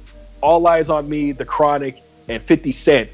[0.41, 3.11] All Eyez on Me, The Chronic, and Fifty Cent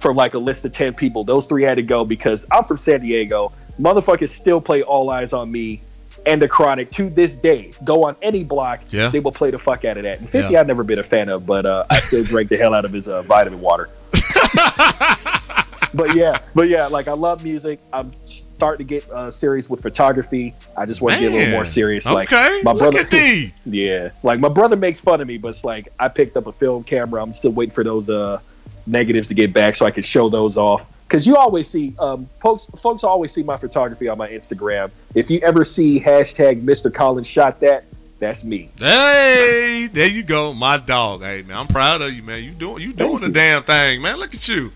[0.00, 1.22] from like a list of ten people.
[1.22, 3.52] Those three had to go because I'm from San Diego.
[3.78, 5.82] Motherfuckers still play All Eyez on Me.
[6.26, 9.08] And the Chronic to this day, go on any block, Yeah.
[9.08, 10.18] they will play the fuck out of that.
[10.18, 10.60] And 50, Yeah.
[10.60, 12.92] I've never been a fan of, but uh, I still drank the hell out of
[12.92, 13.88] his uh, vitamin water
[15.94, 17.80] but yeah, but yeah, like I love music.
[17.92, 20.54] I'm starting to get uh, serious with photography.
[20.76, 22.06] I just want to get a little more serious.
[22.06, 23.00] Like Okay, my brother,
[23.66, 26.52] yeah, like my brother makes fun of me, but it's like I picked up a
[26.52, 27.22] film camera.
[27.22, 28.40] I'm still waiting for those uh
[28.86, 30.86] negatives to get back so I can show those off.
[31.06, 34.90] Because you always see, um, folks, folks always see my photography on my Instagram.
[35.14, 36.92] If you ever see hashtag Mr.
[36.92, 37.84] Collins shot that,
[38.18, 38.70] that's me.
[38.78, 41.22] Hey, there you go, my dog.
[41.22, 42.42] Hey man, I'm proud of you, man.
[42.42, 43.32] You doing you doing the you.
[43.32, 44.16] damn thing, man.
[44.16, 44.72] Look at you.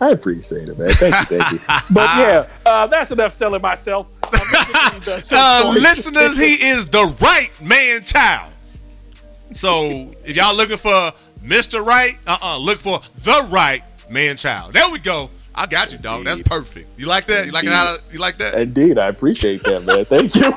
[0.00, 0.88] I appreciate it, man.
[0.88, 1.58] Thank you, thank you.
[1.94, 4.06] But yeah, uh, that's enough selling myself.
[4.22, 5.36] Uh, let's get to these, uh,
[5.66, 8.52] Uh, listeners, he is the right man child.
[9.52, 11.10] So if y'all looking for
[11.42, 11.84] Mr.
[11.84, 14.72] Right, uh-uh, look for the right man child.
[14.72, 15.30] There we go.
[15.54, 16.24] I got you, dog.
[16.24, 16.88] That's perfect.
[16.98, 17.46] You like that?
[17.46, 18.54] You like it how you like that?
[18.54, 20.04] Indeed, I appreciate that, man.
[20.04, 20.52] Thank you.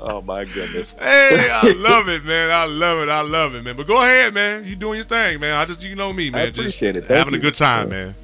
[0.00, 0.94] oh my goodness.
[0.98, 2.50] Hey, I love it, man.
[2.50, 3.10] I love it.
[3.10, 3.76] I love it, man.
[3.76, 4.64] But go ahead, man.
[4.64, 5.54] You doing your thing, man.
[5.54, 6.48] I just you know me, man.
[6.48, 7.08] appreciate just it.
[7.08, 8.14] Thank having a good time, man.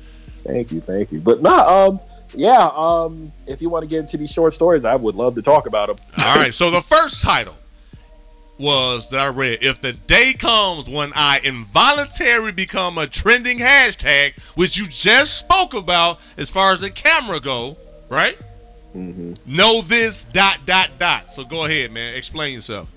[0.43, 1.21] Thank you, thank you.
[1.21, 2.01] But nah, um,
[2.35, 5.43] yeah, um, if you want to get into these short stories, I would love to
[5.43, 5.97] talk about them.
[6.25, 6.55] All right.
[6.55, 7.55] So the first title
[8.59, 14.35] was that I read: "If the day comes when I involuntarily become a trending hashtag,"
[14.55, 17.77] which you just spoke about as far as the camera go,
[18.09, 18.39] right?
[18.97, 19.35] Mm-hmm.
[19.47, 21.33] Know this dot dot dot.
[21.33, 22.15] So go ahead, man.
[22.15, 22.91] Explain yourself.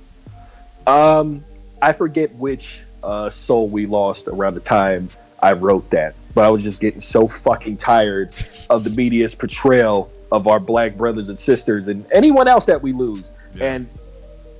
[0.87, 1.43] Um,
[1.81, 5.09] I forget which uh, soul we lost around the time
[5.41, 8.33] I wrote that, but I was just getting so fucking tired
[8.69, 12.93] of the media's portrayal of our black brothers and sisters and anyone else that we
[12.93, 13.73] lose, Yeah.
[13.73, 13.89] and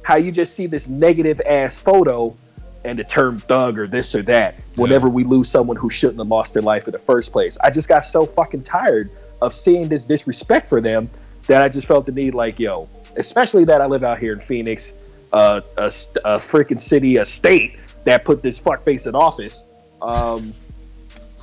[0.10, 2.36] how you just see this negative ass photo
[2.84, 6.28] and the term thug or this or that whenever we lose someone who shouldn't have
[6.28, 7.60] lost their life in the first place.
[7.64, 11.12] I just got so fucking tired of seeing this disrespect for them
[11.46, 14.40] that I just felt the need, like, yo, especially that I live out here in
[14.40, 14.96] Phoenix,
[15.32, 19.64] uh, a, a freaking city, a state that put this fuckface in office.
[20.02, 20.54] Um,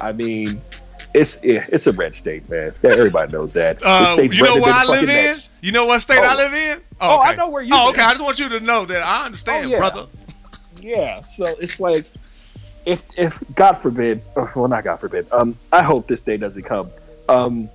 [0.01, 0.61] I mean,
[1.17, 2.73] it's yeah, it's a red state, man.
[2.85, 3.83] Everybody knows that.
[3.83, 5.07] Uh, you know where I live in?
[5.09, 5.49] Mex.
[5.63, 6.37] You know what state I Oh.
[6.37, 6.83] live in?
[7.01, 7.95] Oh, I know where you Oh, live.
[7.95, 8.03] okay.
[8.03, 9.79] I just want you to know that I understand, Oh, yeah.
[9.79, 10.07] brother.
[10.81, 12.05] Yeah, so it's like
[12.85, 16.65] if if God forbid, uh, well not God forbid, um, I hope this day doesn't
[16.65, 16.91] come.
[17.29, 17.71] Um,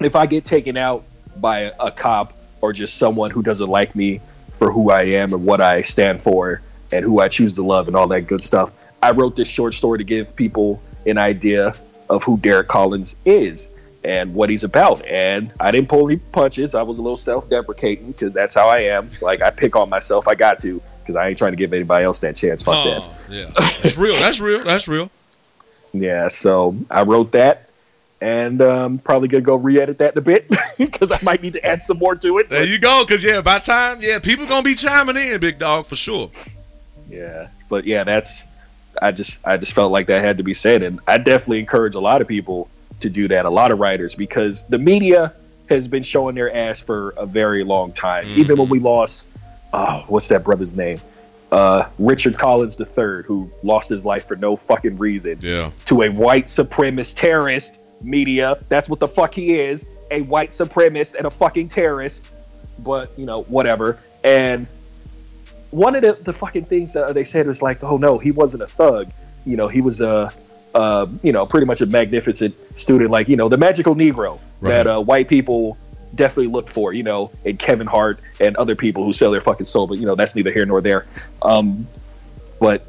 [0.00, 1.04] if I get taken out
[1.36, 4.20] by a, a cop or just someone who doesn't like me
[4.56, 7.88] for who I am and what I stand for and who I choose to love
[7.88, 11.74] and all that good stuff, I wrote this short story to give people an idea
[12.12, 13.68] of who Derek Collins is
[14.04, 15.04] and what he's about.
[15.06, 16.74] And I didn't pull any punches.
[16.74, 19.10] I was a little self-deprecating because that's how I am.
[19.20, 20.28] Like I pick on myself.
[20.28, 22.62] I got to because I ain't trying to give anybody else that chance.
[22.62, 23.02] Fuck that.
[23.02, 23.50] Oh, yeah.
[23.82, 24.14] That's real.
[24.14, 24.62] That's real.
[24.62, 25.10] That's real.
[25.94, 27.68] Yeah, so I wrote that,
[28.20, 31.64] and um, probably gonna go re-edit that in a bit because I might need to
[31.66, 32.48] add some more to it.
[32.48, 33.04] There you go.
[33.06, 36.30] Cause yeah, by time, yeah, people gonna be chiming in, big dog, for sure.
[37.10, 38.42] yeah, but yeah, that's
[39.00, 41.94] I just I just felt like that had to be said, and I definitely encourage
[41.94, 42.68] a lot of people
[43.00, 43.46] to do that.
[43.46, 45.32] A lot of writers because the media
[45.68, 48.26] has been showing their ass for a very long time.
[48.28, 49.26] Even when we lost,
[49.72, 51.00] oh, what's that brother's name?
[51.50, 55.38] Uh, Richard Collins III, who lost his life for no fucking reason.
[55.40, 55.70] Yeah.
[55.86, 58.58] to a white supremacist terrorist media.
[58.68, 59.86] That's what the fuck he is.
[60.10, 62.24] A white supremacist and a fucking terrorist.
[62.78, 63.98] But, you know, whatever.
[64.24, 64.66] And
[65.72, 68.62] one of the, the fucking things that they said was like, oh no, he wasn't
[68.62, 69.10] a thug.
[69.44, 70.32] You know, he was a,
[70.74, 74.86] uh, you know, pretty much a magnificent student, like, you know, the magical Negro that
[74.86, 75.76] uh, white people
[76.14, 79.64] definitely look for, you know, and Kevin Hart and other people who sell their fucking
[79.66, 79.86] soul.
[79.86, 81.06] But, you know, that's neither here nor there.
[81.42, 81.86] Um,
[82.60, 82.86] but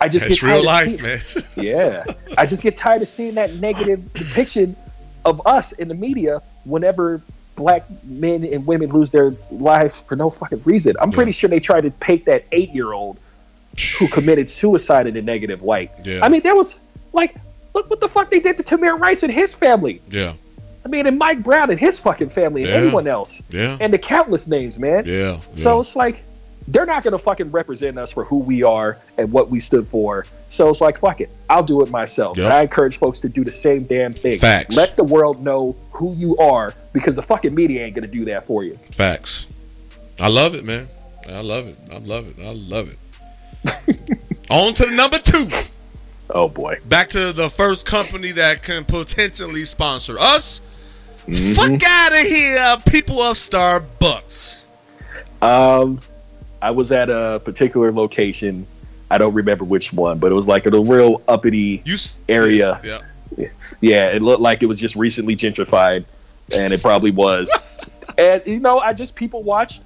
[0.00, 1.44] I just It's get tired real of life, seeing- man.
[1.56, 2.04] yeah.
[2.36, 4.76] I just get tired of seeing that negative depiction
[5.24, 7.22] of us in the media whenever
[7.58, 10.94] black men and women lose their lives for no fucking reason.
[11.00, 13.18] I'm pretty sure they tried to paint that eight year old
[13.98, 15.90] who committed suicide in a negative light.
[16.04, 16.20] Yeah.
[16.24, 16.76] I mean, there was
[17.12, 17.34] like,
[17.74, 20.00] look what the fuck they did to Tamir Rice and his family.
[20.08, 20.32] yeah.
[20.84, 22.76] I mean, and Mike Brown and his fucking family and Yeah.
[22.78, 23.42] anyone else.
[23.50, 23.76] Yeah.
[23.80, 25.04] And the countless names, man.
[25.04, 25.38] Yeah.
[25.54, 26.22] So it's like
[26.68, 29.86] they're not going to fucking represent us for who we are and what we stood
[29.88, 32.36] for So it's like, fuck it, I'll do it myself.
[32.36, 32.44] Yep.
[32.44, 34.38] And I encourage folks to do the same damn thing.
[34.38, 34.76] Facts.
[34.76, 38.44] Let the world know who you are because the fucking media ain't gonna do that
[38.44, 38.74] for you.
[38.76, 39.46] Facts.
[40.20, 40.88] I love it, man.
[41.28, 41.76] I love it.
[41.92, 42.44] I love it.
[42.44, 44.20] I love it.
[44.50, 45.48] On to the number two.
[46.30, 46.76] Oh boy.
[46.86, 50.60] Back to the first company that can potentially sponsor us.
[51.26, 51.52] Mm-hmm.
[51.52, 54.64] Fuck out of here, people of Starbucks.
[55.42, 56.00] Um,
[56.62, 58.66] I was at a particular location.
[59.10, 62.80] I don't remember which one, but it was like in a real uppity s- area.
[62.84, 63.00] Yeah.
[63.80, 66.04] Yeah, it looked like it was just recently gentrified,
[66.56, 67.48] and it probably was.
[68.18, 69.82] and you know, I just people watched,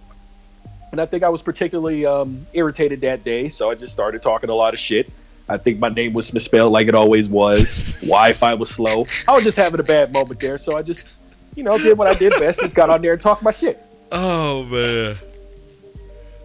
[0.92, 4.48] and I think I was particularly um, irritated that day, so I just started talking
[4.48, 5.10] a lot of shit.
[5.48, 8.00] I think my name was misspelled like it always was.
[8.02, 9.04] Wi-Fi was slow.
[9.28, 11.14] I was just having a bad moment there, so I just,
[11.54, 12.60] you know, did what I did best.
[12.60, 13.78] Just got on there and talked my shit.
[14.10, 15.16] Oh man.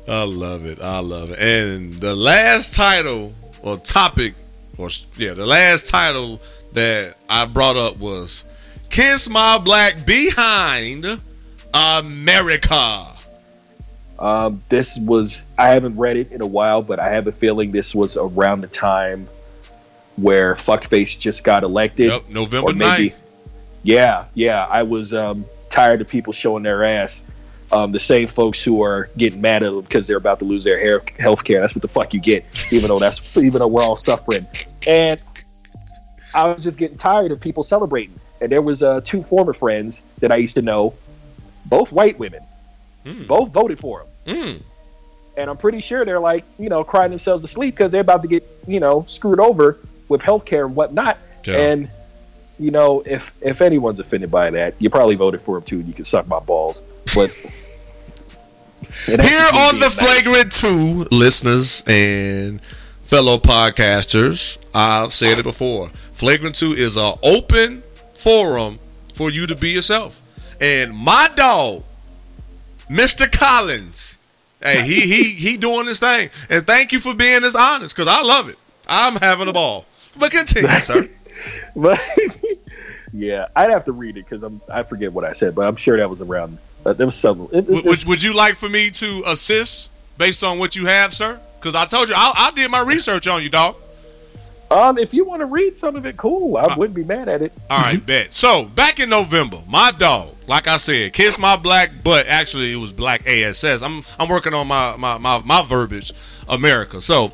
[0.08, 0.82] I love it.
[0.82, 1.40] I love it.
[1.40, 4.34] And the last title or topic
[4.78, 6.40] or yeah, the last title
[6.74, 8.44] that I brought up was
[8.90, 11.20] Kiss My Black Behind
[11.74, 13.14] America.
[14.20, 17.72] Um, this was I haven't read it in a while, but I have a feeling
[17.72, 19.28] this was around the time
[20.16, 22.10] where Fuckface just got elected.
[22.10, 23.22] Yep, November Or maybe- 9th.
[23.84, 24.66] Yeah, yeah.
[24.66, 27.24] I was um, tired of people showing their ass.
[27.72, 30.64] Um, the same folks who are getting mad at them because they're about to lose
[30.64, 31.60] their hair health care.
[31.60, 34.48] That's what the fuck you get, even though that's even though we're all suffering.
[34.88, 35.22] And
[36.34, 38.18] I was just getting tired of people celebrating.
[38.40, 40.94] And there was uh, two former friends that I used to know,
[41.66, 42.42] both white women,
[43.28, 44.62] both voted for him Mm.
[45.38, 48.22] and I'm pretty sure they're like, you know, crying themselves to sleep because they're about
[48.24, 49.78] to get, you know, screwed over
[50.10, 51.18] with health care and whatnot.
[51.46, 51.58] Yeah.
[51.58, 51.90] And
[52.60, 55.80] you know, if if anyone's offended by that, you probably voted for him too.
[55.80, 56.84] and You can suck my balls,
[57.16, 57.30] but
[59.06, 59.90] Here on the.
[59.90, 62.62] Flagrant 2, listeners and
[63.04, 65.90] fellow podcasters, I've said it before.
[66.12, 67.84] Flagrant 2 is an open
[68.14, 68.80] forum
[69.14, 70.22] for you to be yourself.
[70.62, 71.84] And my dog,
[72.90, 73.32] Mr.
[73.32, 74.18] Collins,
[74.62, 76.30] hey, he he he doing his thing.
[76.50, 78.58] And thank you for being this honest, because I love it.
[78.88, 79.86] I'm having a ball.
[80.18, 81.10] But continue, sir.
[81.76, 82.00] But
[83.14, 85.76] yeah, I'd have to read it because I'm I forget what I said, but I'm
[85.76, 86.58] sure that was around.
[86.86, 87.50] Uh, there was several.
[87.52, 91.14] It, Would, would, would you like for me to assist based on what you have,
[91.14, 91.40] sir?
[91.60, 93.76] Because I told you, I, I did my research on you, dog.
[94.72, 96.58] um, if you want to read some of it, cool.
[96.58, 97.52] Uh, I wouldn't be mad at it.
[97.70, 98.34] All right, bet.
[98.34, 102.28] So back in November, my dog, like I said, kissed my black butt.
[102.28, 103.82] Actually, it was black ASS.
[103.82, 106.12] I'm I'm working on my my my, my verbiage,
[106.50, 107.02] America.
[107.02, 107.32] So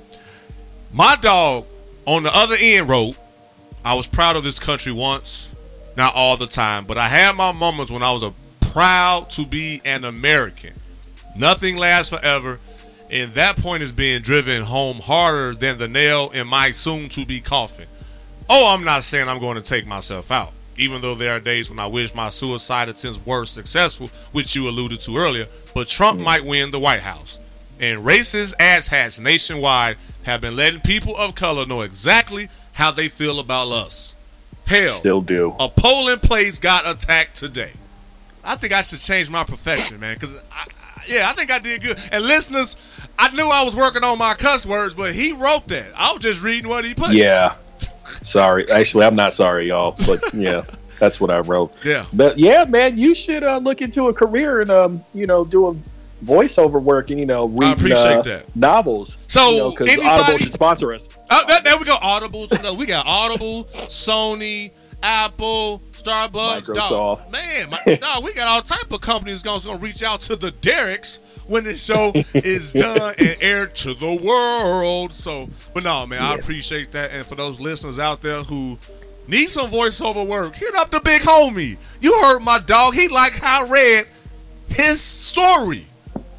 [0.91, 1.65] my dog
[2.05, 3.15] on the other end wrote,
[3.85, 5.51] "I was proud of this country once,
[5.97, 8.33] not all the time, but I had my moments when I was a
[8.71, 10.73] proud to be an American.
[11.35, 12.59] Nothing lasts forever."
[13.11, 17.25] And that point is being driven home harder than the nail in my soon to
[17.25, 17.85] be coffin.
[18.49, 21.69] Oh, I'm not saying I'm going to take myself out, even though there are days
[21.69, 25.47] when I wish my suicide attempts were successful, which you alluded to earlier.
[25.75, 27.37] But Trump might win the White House.
[27.79, 33.39] And racist asshats nationwide have been letting people of color know exactly how they feel
[33.39, 34.15] about us.
[34.65, 35.55] Hell, Still do.
[35.59, 37.71] a polling place got attacked today.
[38.43, 40.65] I think I should change my profession, man, because I,
[40.95, 41.97] I, yeah, I think I did good.
[42.11, 42.77] And listeners,
[43.19, 45.87] I knew I was working on my cuss words, but he wrote that.
[45.97, 47.11] I was just reading what he put.
[47.11, 47.55] Yeah.
[47.99, 48.69] sorry.
[48.71, 49.95] Actually, I'm not sorry, y'all.
[50.07, 50.63] But yeah,
[50.99, 51.73] that's what I wrote.
[51.83, 52.05] Yeah.
[52.13, 55.83] But yeah, man, you should uh, look into a career and um, you know, doing
[56.25, 58.55] voiceover work and you know, reading appreciate uh, that.
[58.55, 59.17] novels.
[59.27, 61.07] So, you know, anybody- Audible should sponsor us.
[61.29, 61.95] Oh, there, there we go.
[61.97, 62.61] Audibles.
[62.63, 64.71] No, we got Audible, Sony,
[65.01, 66.73] Apple, Starbucks.
[66.73, 67.19] Dog.
[67.19, 67.31] Microsoft.
[67.31, 70.51] Man, my, dog, we got all type of companies going to reach out to the
[70.51, 75.11] Dereks when the show is done and aired to the world.
[75.11, 77.11] So, but no, man, I appreciate that.
[77.11, 78.77] And for those listeners out there who
[79.27, 81.77] need some voiceover work, hit up the big homie.
[81.99, 82.93] You heard my dog.
[82.93, 84.07] He like how I read
[84.69, 85.85] his story.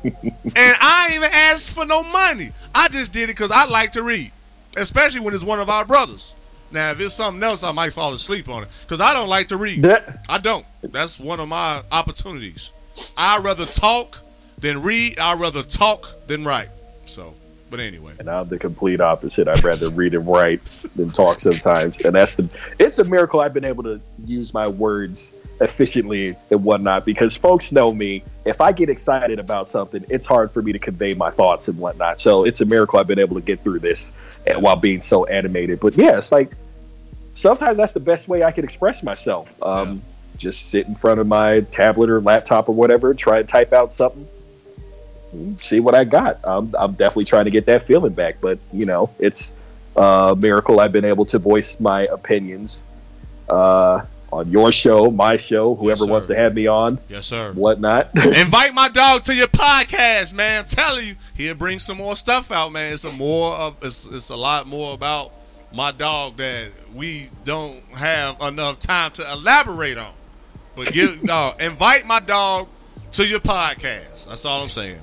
[0.04, 0.14] And
[0.56, 2.52] I ain't even asked for no money.
[2.74, 4.30] I just did it because I like to read,
[4.76, 6.34] especially when it's one of our brothers.
[6.70, 9.48] Now, if it's something else, I might fall asleep on it because I don't like
[9.48, 9.82] to read.
[9.82, 10.66] That- I don't.
[10.82, 12.72] That's one of my opportunities.
[13.16, 14.18] I rather talk
[14.58, 15.18] than read.
[15.18, 16.68] I rather talk than write.
[17.06, 17.34] So,
[17.70, 19.48] but anyway, And I'm the complete opposite.
[19.48, 20.64] I'd rather read and write
[20.96, 22.00] than talk sometimes.
[22.00, 22.48] And that's the
[22.78, 27.72] it's a miracle I've been able to use my words efficiently and whatnot because folks
[27.72, 28.22] know me.
[28.44, 31.78] If I get excited about something, it's hard for me to convey my thoughts and
[31.78, 32.20] whatnot.
[32.20, 34.12] So it's a miracle I've been able to get through this
[34.58, 35.80] while being so animated.
[35.80, 36.52] But yeah, it's like
[37.34, 39.60] sometimes that's the best way I can express myself.
[39.62, 40.02] Um,
[40.36, 43.92] Just sit in front of my tablet or laptop or whatever, try to type out
[43.92, 44.26] something,
[45.62, 46.40] see what I got.
[46.42, 49.52] I'm, I'm definitely trying to get that feeling back, but you know, it's
[49.94, 52.82] a miracle I've been able to voice my opinions
[53.48, 54.04] uh,
[54.34, 56.10] on your show, my show, whoever sir.
[56.10, 57.52] wants to have me on, Yes, sir.
[57.52, 58.10] whatnot.
[58.24, 60.60] Invite my dog to your podcast, man.
[60.60, 62.92] I'm telling you, he'll bring some more stuff out, man.
[62.92, 65.32] It's a more of it's, it's a lot more about
[65.72, 70.12] my dog that we don't have enough time to elaborate on.
[70.76, 72.68] But give dog, invite my dog
[73.12, 74.26] to your podcast.
[74.28, 75.00] That's all I'm saying.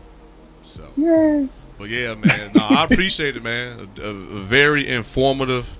[0.61, 1.45] So yeah.
[1.77, 3.89] But yeah, man, no, I appreciate it, man.
[3.97, 5.77] A, a- a very informative,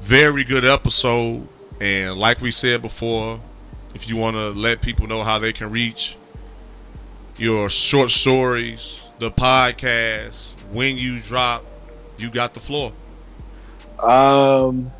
[0.00, 1.46] very good episode.
[1.82, 3.40] And like we said before,
[3.92, 6.16] if you want to let people know how they can reach
[7.36, 11.64] your short stories, the podcast, when you drop,
[12.18, 12.92] you got the floor.
[13.98, 14.92] Um,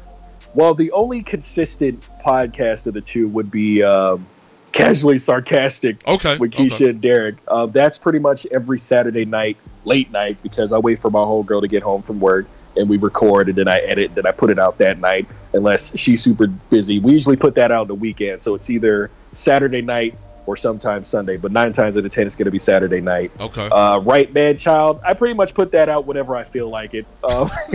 [0.55, 4.27] well, the only consistent podcast of the two would be um,
[4.73, 6.37] Casually Sarcastic Okay.
[6.37, 6.89] with Keisha okay.
[6.91, 7.37] and Derek.
[7.47, 11.45] Uh, that's pretty much every Saturday night, late night, because I wait for my whole
[11.45, 12.47] girl to get home from work
[12.77, 15.27] and we record and then I edit, and then I put it out that night,
[15.53, 16.99] unless she's super busy.
[16.99, 20.17] We usually put that out on the weekend, so it's either Saturday night
[20.47, 23.31] or sometimes Sunday, but nine times out of ten, it's going to be Saturday night.
[23.39, 23.69] Okay.
[23.69, 25.01] Uh, right, man, child.
[25.05, 27.07] I pretty much put that out whenever I feel like it.
[27.23, 27.49] Um,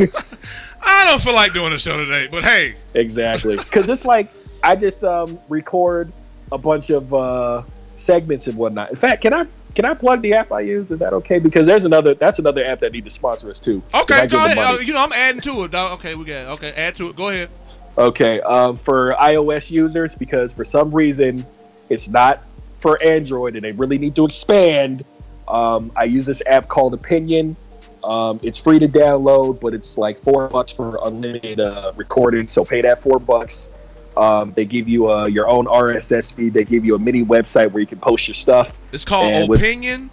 [0.82, 4.32] I don't feel like doing a show today, but hey, Exactly, because it's like
[4.64, 6.12] I just um, record
[6.52, 7.64] a bunch of uh,
[7.96, 8.90] segments and whatnot.
[8.90, 9.46] In fact, can I
[9.78, 10.90] can I plug the app I use?
[10.90, 11.38] Is that okay?
[11.38, 13.84] Because there's another that's another app that need to sponsor us too.
[13.94, 14.58] Okay, go ahead.
[14.58, 16.00] Uh, you know, I'm adding to it, dog.
[16.00, 16.74] Okay, we got okay.
[16.76, 17.16] Add to it.
[17.16, 17.48] Go ahead.
[17.96, 21.46] Okay, um, for iOS users, because for some reason
[21.92, 22.44] it's not
[22.80, 25.06] for Android, and they really need to expand.
[25.48, 27.56] Um, I use this app called Opinion.
[28.04, 32.48] Um, it's free to download, but it's like four bucks for unlimited uh, recording.
[32.48, 33.70] So pay that four bucks.
[34.18, 36.54] Um, they give you uh, your own RSS feed.
[36.54, 38.76] They give you a mini website where you can post your stuff.
[38.92, 40.10] It's called And with- Opinion.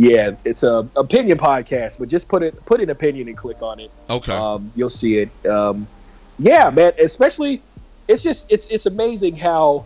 [0.00, 3.80] Yeah, it's a opinion podcast, but just put it put an opinion and click on
[3.80, 3.90] it.
[4.08, 4.32] Okay.
[4.32, 5.46] Um, you'll see it.
[5.46, 5.88] Um,
[6.38, 6.92] yeah, man.
[7.00, 7.60] Especially,
[8.06, 9.84] it's just it's it's amazing how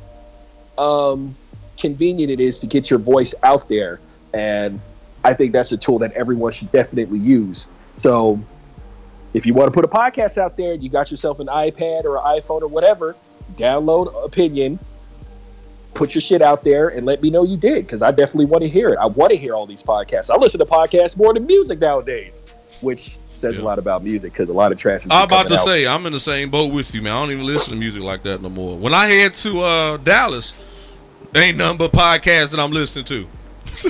[0.76, 1.34] um,
[1.78, 4.00] convenient it is to get your voice out there,
[4.34, 4.80] and
[5.24, 7.68] I think that's a tool that everyone should definitely use.
[7.96, 8.38] So,
[9.32, 12.18] if you want to put a podcast out there, you got yourself an iPad or
[12.18, 13.16] an iPhone or whatever,
[13.56, 14.78] download Opinion.
[15.94, 18.62] Put your shit out there and let me know you did because I definitely want
[18.62, 18.98] to hear it.
[18.98, 20.30] I want to hear all these podcasts.
[20.30, 22.42] I listen to podcasts more than music nowadays,
[22.80, 23.62] which says Yeah.
[23.62, 25.08] a lot about music because a lot of trash is.
[25.10, 25.60] I'm about to out.
[25.60, 27.12] say I'm in the same boat with you, man.
[27.12, 28.78] I don't even listen to music like that no more.
[28.78, 30.54] When I head to uh, Dallas,
[31.36, 33.26] ain't nothing but podcasts that I'm listening to.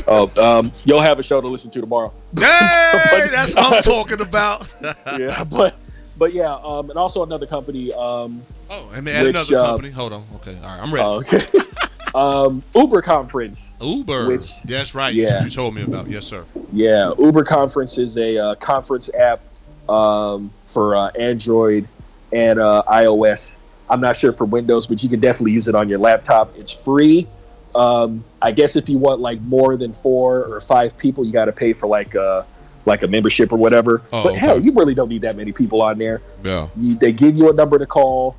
[0.07, 2.13] Oh, um, you'll have a show to listen to tomorrow.
[2.37, 2.43] Hey,
[3.33, 4.69] that's what I'm talking about.
[5.19, 5.77] yeah, but
[6.17, 7.93] but yeah, um, and also another company.
[7.93, 8.43] Um,
[8.73, 9.91] oh, and add Which, another uh, company.
[9.91, 10.25] Hold on.
[10.37, 11.05] Okay, all right, I'm ready.
[11.05, 11.37] uh, okay.
[12.15, 13.73] um, UberConference.
[13.81, 14.29] Uber.
[14.29, 15.15] which- that's right.
[15.15, 15.27] yeah.
[15.27, 16.09] That's what you told me about.
[16.09, 16.45] Yes, sir.
[16.73, 19.41] Yeah, UberConference is a uh, conference app
[19.89, 21.87] um, for uh, Android
[22.33, 23.57] and uh, iOS.
[23.91, 26.57] I'm not sure for Windows, but you can definitely use it on your laptop.
[26.57, 27.27] It's free.
[27.75, 31.47] Um, I guess if you want like more than four or five people, you got
[31.47, 32.47] to pay for like a
[32.85, 34.03] like a membership or whatever.
[34.13, 36.21] Oh, but hell, you really don't need that many people on there.
[36.43, 36.69] Yeah.
[36.77, 38.37] You, they give you a number to call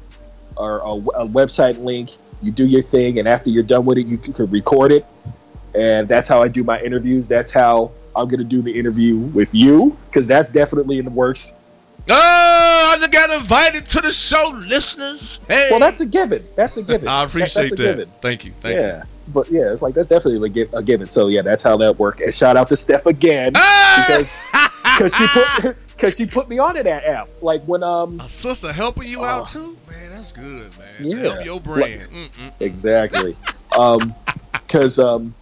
[0.57, 0.91] or a,
[1.23, 2.11] a website link.
[2.41, 5.05] You do your thing, and after you're done with it, you could record it.
[5.75, 7.27] And that's how I do my interviews.
[7.27, 11.11] That's how I'm going to do the interview with you because that's definitely in the
[11.11, 11.51] works.
[12.09, 15.39] Oh, I got invited to the show, listeners.
[15.47, 15.69] Hey.
[15.71, 16.43] Well, that's a given.
[16.55, 17.07] That's a given.
[17.07, 18.07] I appreciate that.
[18.21, 18.51] Thank you.
[18.51, 18.81] Thank you.
[18.81, 21.07] yeah, but yeah, it's like that's definitely a, gi- a given.
[21.07, 22.19] So yeah, that's how that worked.
[22.19, 24.03] And shout out to Steph again Ah!
[24.05, 24.35] because
[24.83, 27.29] because she put because she put me onto that app.
[27.41, 29.25] Like when um A sister helping you Oh.
[29.25, 30.02] out too, man.
[30.23, 30.87] That's good, man.
[30.99, 31.33] Yeah.
[31.33, 32.29] help your brand.
[32.59, 33.35] Exactly
[33.77, 34.13] um
[34.51, 35.33] because um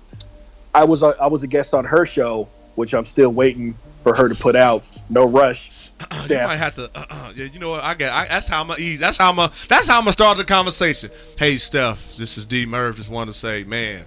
[0.73, 4.15] i was a, i was a guest on her show which i'm still waiting for
[4.15, 5.91] her to put out no rush
[6.29, 6.89] you might have to.
[6.95, 7.84] Uh, uh, yeah, you know what?
[7.84, 8.11] I got.
[8.11, 8.97] I, that's how I'm gonna.
[8.97, 9.36] That's how I'm.
[9.36, 11.09] Gonna, that's how I'm gonna start the conversation.
[11.38, 12.15] Hey, Steph.
[12.15, 12.65] This is D.
[12.65, 12.95] Murph.
[12.95, 14.03] Just wanted to say, man,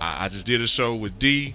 [0.00, 1.54] I, I just did a show with D,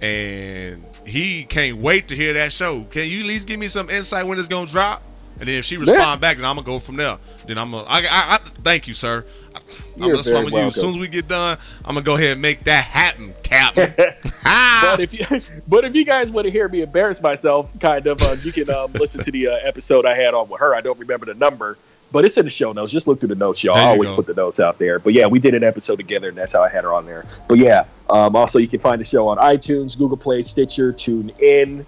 [0.00, 2.84] and he can't wait to hear that show.
[2.90, 5.02] Can you at least give me some insight when it's gonna drop?
[5.40, 7.18] And then if she respond back, then I'm gonna go from there.
[7.46, 7.86] Then I'm gonna.
[7.88, 9.24] I, I, I thank you, sir.
[9.54, 9.58] I,
[9.96, 10.76] I'm You're that's what I'm gonna use.
[10.76, 13.94] As soon as we get done, I'm gonna go ahead and make that happen, Captain.
[14.44, 18.20] But if you but if you guys want to hear me embarrass myself kind of
[18.22, 20.80] uh, you can um, listen to the uh, episode i had on with her i
[20.80, 21.76] don't remember the number
[22.10, 24.16] but it's in the show notes just look through the notes y'all i always go.
[24.16, 26.62] put the notes out there but yeah we did an episode together and that's how
[26.62, 29.36] i had her on there but yeah um, also you can find the show on
[29.38, 31.84] itunes google play stitcher tune in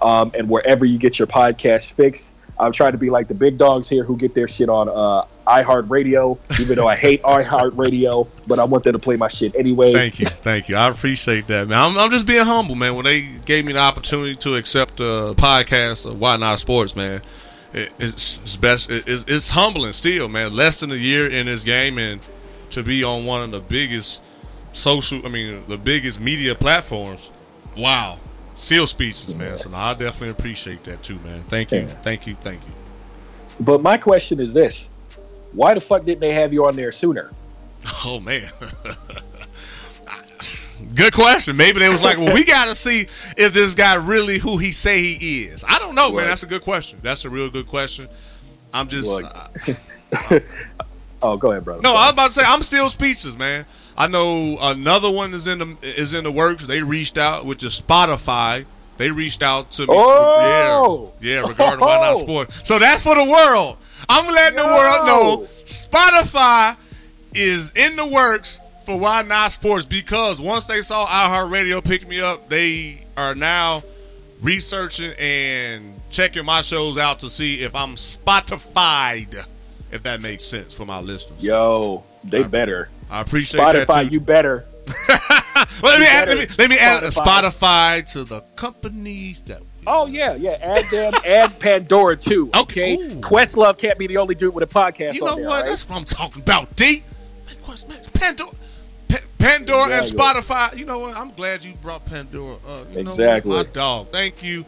[0.00, 2.32] um, and wherever you get your podcast fix.
[2.60, 5.24] I'm trying to be like the big dogs here who get their shit on uh,
[5.46, 9.92] iHeartRadio, even though I hate iHeartRadio, but I want them to play my shit anyway.
[9.92, 10.76] Thank you, thank you.
[10.76, 11.78] I appreciate that, man.
[11.78, 12.94] I'm, I'm just being humble, man.
[12.94, 17.22] When they gave me the opportunity to accept a podcast of Why Not Sports, man,
[17.72, 18.90] it, it's, it's best.
[18.90, 20.54] It, it's, it's humbling still, man.
[20.54, 22.20] Less than a year in this game, and
[22.70, 24.22] to be on one of the biggest
[24.72, 27.30] social, I mean, the biggest media platforms.
[27.76, 28.18] Wow,
[28.60, 29.58] still speeches, man.
[29.58, 31.42] So no, I definitely appreciate that too, man.
[31.48, 31.86] Thank you, Yeah.
[31.86, 32.72] thank you, thank you.
[33.60, 34.88] But my question is this:
[35.52, 37.30] Why the fuck didn't they have you on there sooner?
[38.04, 38.48] Oh man.
[40.94, 41.56] Good question.
[41.56, 43.02] Maybe they was like, "Well, we got to see
[43.36, 46.26] if this guy really who he say he is." I don't know, man.
[46.26, 46.98] That's a good question.
[47.02, 48.08] That's a real good question.
[48.72, 49.48] I'm just uh,
[51.22, 51.82] Oh, go ahead, brother.
[51.82, 51.92] no.
[51.94, 53.66] I was about to say I'm still speechless, man.
[54.00, 56.66] I know another one is in the is in the works.
[56.66, 58.64] They reached out which is Spotify.
[58.96, 59.88] They reached out to me.
[59.90, 61.12] Oh!
[61.20, 61.48] yeah, yeah.
[61.48, 62.18] Regarding why not Oh!
[62.18, 62.66] sports.
[62.66, 63.76] So that's for the world.
[64.08, 66.76] I'm letting the world know Spotify
[67.34, 72.20] is in the works for Why Not Sports because once they saw iHeartRadio pick me
[72.20, 73.82] up, they are now
[74.40, 79.46] researching and checking my shows out to see if I'm Spotified,
[79.92, 81.44] if that makes sense for my listeners.
[81.44, 82.88] Yo, they better.
[83.10, 83.88] I appreciate that.
[83.88, 84.66] Spotify, you better.
[85.82, 88.00] Well, let me add, let me, let me add Spotify.
[88.02, 89.60] Spotify to the companies that.
[89.86, 90.56] Oh yeah, yeah.
[90.60, 91.12] Add them.
[91.26, 92.50] add Pandora too.
[92.56, 92.96] Okay.
[92.96, 92.96] Okay.
[92.96, 93.20] Ooh.
[93.20, 95.14] Questlove can't be the only dude with a podcast.
[95.14, 95.62] You know there, what?
[95.62, 95.68] right?
[95.68, 97.02] That's what I'm talking about, D.
[97.46, 98.50] Man, what's- man, Pandora,
[99.08, 99.18] Pa-
[99.90, 100.76] and Spotify.
[100.76, 101.16] You know what?
[101.16, 102.94] I'm glad you brought Pandora up.
[102.94, 103.52] You know Exactly.
[103.56, 104.08] My dog.
[104.08, 104.64] Thank you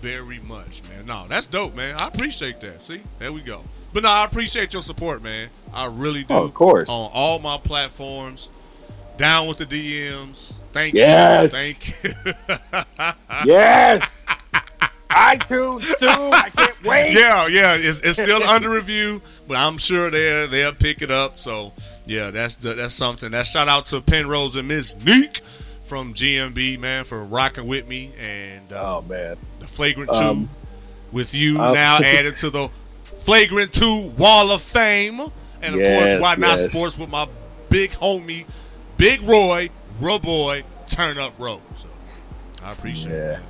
[0.00, 1.06] very much, man.
[1.06, 1.96] No, that's dope, man.
[1.96, 2.82] I appreciate that.
[2.82, 3.62] See, there we go.
[3.96, 5.48] But no, I appreciate your support, man.
[5.72, 6.34] I really do.
[6.34, 6.90] Oh, of course.
[6.90, 8.50] On all my platforms.
[9.16, 10.52] Down with the DMs.
[10.72, 11.00] Thank you.
[11.00, 11.52] Yes.
[11.52, 12.12] Thank you.
[13.46, 14.26] Yes.
[15.08, 16.10] iTunes soon.
[16.10, 17.14] I can't wait.
[17.14, 21.38] yeah, yeah, it's, it's still under review, but I'm sure they'll they'll pick it up.
[21.38, 21.72] So
[22.04, 23.30] yeah, that's that's something.
[23.30, 25.38] That shout out to Penrose and Miss Neek
[25.84, 29.38] from GMB man for rocking with me and uh, Oh man.
[29.60, 30.50] the Flagrant Two Um,
[31.12, 32.68] with you uh, now added to the
[33.26, 35.20] Flagrant Two Wall of Fame,
[35.60, 36.70] and of Yes, course, why not yes.
[36.70, 37.28] sports with my
[37.68, 38.46] big homie,
[38.96, 39.68] Big Roy,
[40.00, 41.60] Ro Boy, Turn Up Road.
[41.74, 41.88] So
[42.62, 43.16] I appreciate it.
[43.16, 43.32] Yeah.
[43.32, 43.42] Man.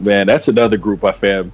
[0.00, 1.52] Man, that's another group I fam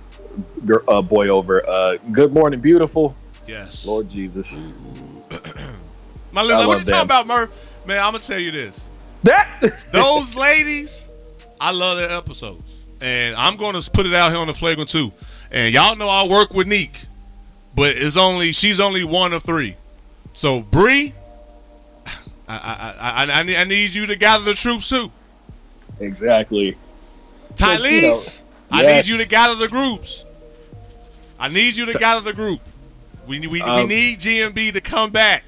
[0.89, 1.67] uh, boy over.
[1.69, 3.15] Uh, Good morning, beautiful.
[3.47, 4.53] Yes, Lord Jesus.
[6.33, 7.87] My listen, what you talking about, Murph?
[7.87, 8.87] Man, I'm gonna tell you this.
[9.23, 9.61] That
[9.93, 11.09] Those ladies,
[11.61, 15.13] I love their episodes, and I'm gonna put it out here on the flagrant too.
[15.51, 17.05] And y'all know I work with Neek,
[17.75, 19.77] but it's only she's only one of three.
[20.33, 21.15] So Bree,
[22.07, 22.13] I
[22.49, 25.11] I, I, I, I need, I need you to gather the troops too.
[26.01, 26.77] exactly.
[27.55, 29.07] Tylese, I yes.
[29.07, 30.25] need you to gather the groups.
[31.39, 32.61] I need you to gather the group.
[33.27, 35.45] We we, we Um, need GMB to come back.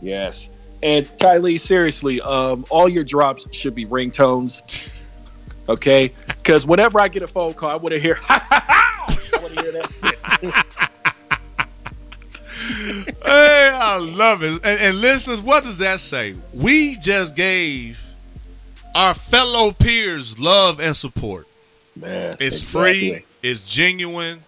[0.00, 0.48] Yes.
[0.82, 4.90] And Tylee, seriously, um, all your drops should be ringtones.
[5.68, 6.12] Okay?
[6.26, 9.06] Because whenever I get a phone call, I want to hear, ha ha ha!
[9.08, 9.90] I want to hear that
[10.42, 10.90] shit.
[13.24, 14.64] Hey, I love it.
[14.64, 16.34] And, and listeners, what does that say?
[16.54, 18.02] We just gave
[18.94, 21.46] our fellow peers love and support.
[21.96, 23.10] Man, It's exactly.
[23.14, 24.44] free, it's genuine.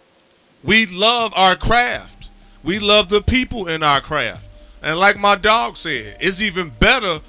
[0.63, 2.29] We love our craft.
[2.63, 4.49] We love the people in our craft.
[4.83, 7.21] And like my dog said, it's even better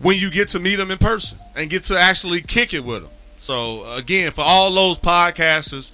[0.00, 3.02] when you get to meet them in person and get to actually kick it with
[3.02, 3.10] them.
[3.38, 5.92] So again, for all those podcasters,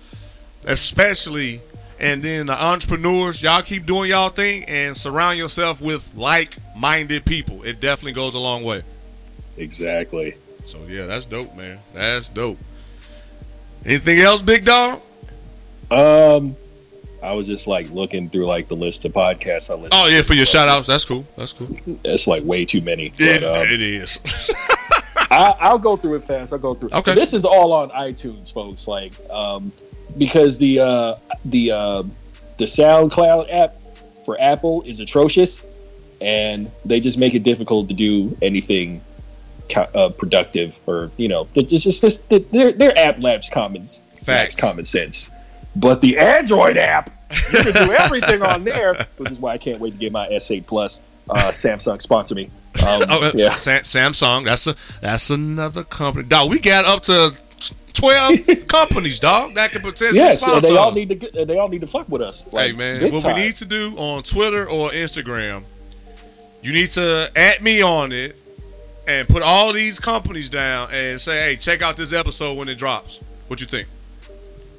[0.64, 1.61] especially
[1.99, 7.62] and then the entrepreneurs, y'all keep doing y'all thing and surround yourself with like-minded people.
[7.62, 8.82] It definitely goes a long way.
[9.57, 10.36] Exactly.
[10.66, 11.78] So yeah, that's dope, man.
[11.94, 12.59] That's dope.
[13.84, 15.03] Anything else, big dog?
[15.90, 16.57] Um,
[17.22, 19.90] I was just like looking through like the list of podcasts I listen.
[19.92, 20.86] Oh yeah, for your shout outs.
[20.86, 21.24] That's cool.
[21.36, 21.68] That's cool.
[22.05, 23.12] That's like way too many.
[23.18, 24.51] Yeah, But, um, it is.
[25.30, 26.53] I, I'll go through it fast.
[26.53, 26.90] I'll go through.
[26.92, 27.14] Okay.
[27.14, 28.86] This is all on iTunes, folks.
[28.86, 29.72] Like, um,
[30.16, 32.02] because the uh, the uh,
[32.59, 33.76] the SoundCloud app
[34.24, 35.64] for Apple is atrocious,
[36.20, 39.02] and they just make it difficult to do anything
[39.74, 44.28] uh, productive or you know, it's just, it's just their their app lacks common Facts.
[44.28, 45.30] lacks common sense.
[45.74, 47.11] But the Android app,
[47.52, 50.26] you can do everything on there, which is why I can't wait to get my
[50.28, 51.02] S8 Plus.
[51.28, 52.50] Uh, Samsung sponsor me.
[52.86, 53.54] Um, oh, uh, yeah.
[53.54, 54.44] Sa- Samsung.
[54.44, 56.28] That's a that's another company.
[56.28, 57.34] Dog, we got up to
[57.97, 58.38] twelve
[58.68, 60.94] companies, dog, that could potentially Yes, sponsor they all us.
[60.94, 62.44] need to they all need to fuck with us.
[62.53, 63.34] Hey man, what time.
[63.36, 65.64] we need to do on Twitter or Instagram,
[66.62, 68.36] you need to add me on it
[69.09, 72.76] and put all these companies down and say, "Hey, check out this episode when it
[72.76, 73.88] drops." What you think?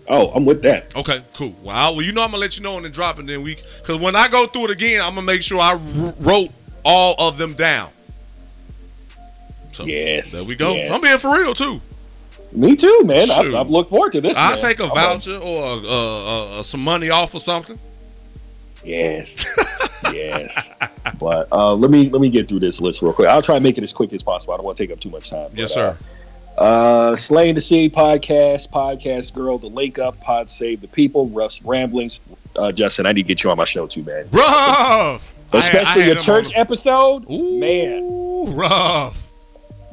[0.10, 0.96] Oh, I'm with that.
[0.96, 1.54] Okay, cool.
[1.64, 3.56] Well, well, you know I'm gonna let you know when it drop, and then we,
[3.56, 6.50] because when I go through it again, I'm gonna make sure I w- wrote
[6.86, 7.90] all of them down.
[9.72, 10.74] So Yes, there we go.
[10.74, 10.92] yes.
[10.92, 11.82] I'm being for real too.
[12.52, 13.30] Me too, man.
[13.30, 14.36] I've, I've looked forward to this.
[14.38, 14.60] I'll man.
[14.62, 17.78] take a voucher or uh, uh, uh, some money off or something.
[18.84, 19.46] Yes,
[20.14, 20.70] yes.
[21.20, 23.28] But uh, let me let me get through this list real quick.
[23.28, 24.54] I'll try and make it as quick as possible.
[24.54, 25.50] I don't want to take up too much time.
[25.54, 25.98] Yes, But, uh, sir.
[26.58, 31.62] Uh, Slaying the Sea podcast, podcast girl, the Link Up, Pod Save the People, Ruff's
[31.62, 32.20] Ramblings.
[32.56, 34.28] Uh, Justin, I need to get you on my show too, man.
[34.32, 35.36] Rough.
[35.54, 39.27] Especially I, I your church on episode, Ooh, man, rough.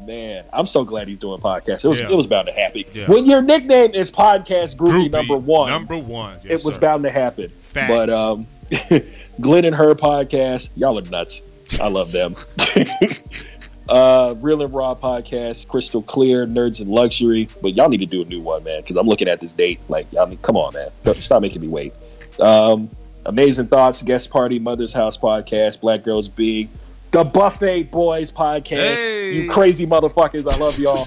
[0.07, 0.45] Man.
[0.53, 1.85] I'm so glad he's doing podcasts.
[1.85, 2.11] It was Yeah.
[2.11, 2.85] it was bound to happen.
[2.93, 3.07] Yeah.
[3.11, 6.37] When your nickname is podcast groupie, Groupie, number one, Number one.
[6.45, 6.81] it was sir.
[6.81, 7.49] bound to happen.
[7.49, 7.89] Facts.
[7.89, 8.47] But um,
[9.41, 11.43] Glenn and her podcast, y'all are nuts.
[11.81, 12.35] I love them.
[13.89, 17.49] uh, Real and Raw podcast, Crystal Clear, Nerds and Luxury.
[17.63, 19.81] But y'all need to do a new one, man, because I'm looking at this date.
[19.89, 21.93] Like, I mean, come on, man, stop making me wait.
[22.41, 22.91] Um,
[23.27, 26.69] Amazing Thoughts, Guest Party, Mother's House podcast, Black Girls Big,
[27.15, 28.97] the Buffet Boys podcast.
[28.97, 29.35] Hey.
[29.35, 31.07] You crazy motherfuckers, I love y'all.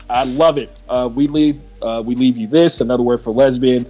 [0.10, 0.76] I love it.
[0.88, 3.86] Uh, we leave uh, we leave you this another word for lesbian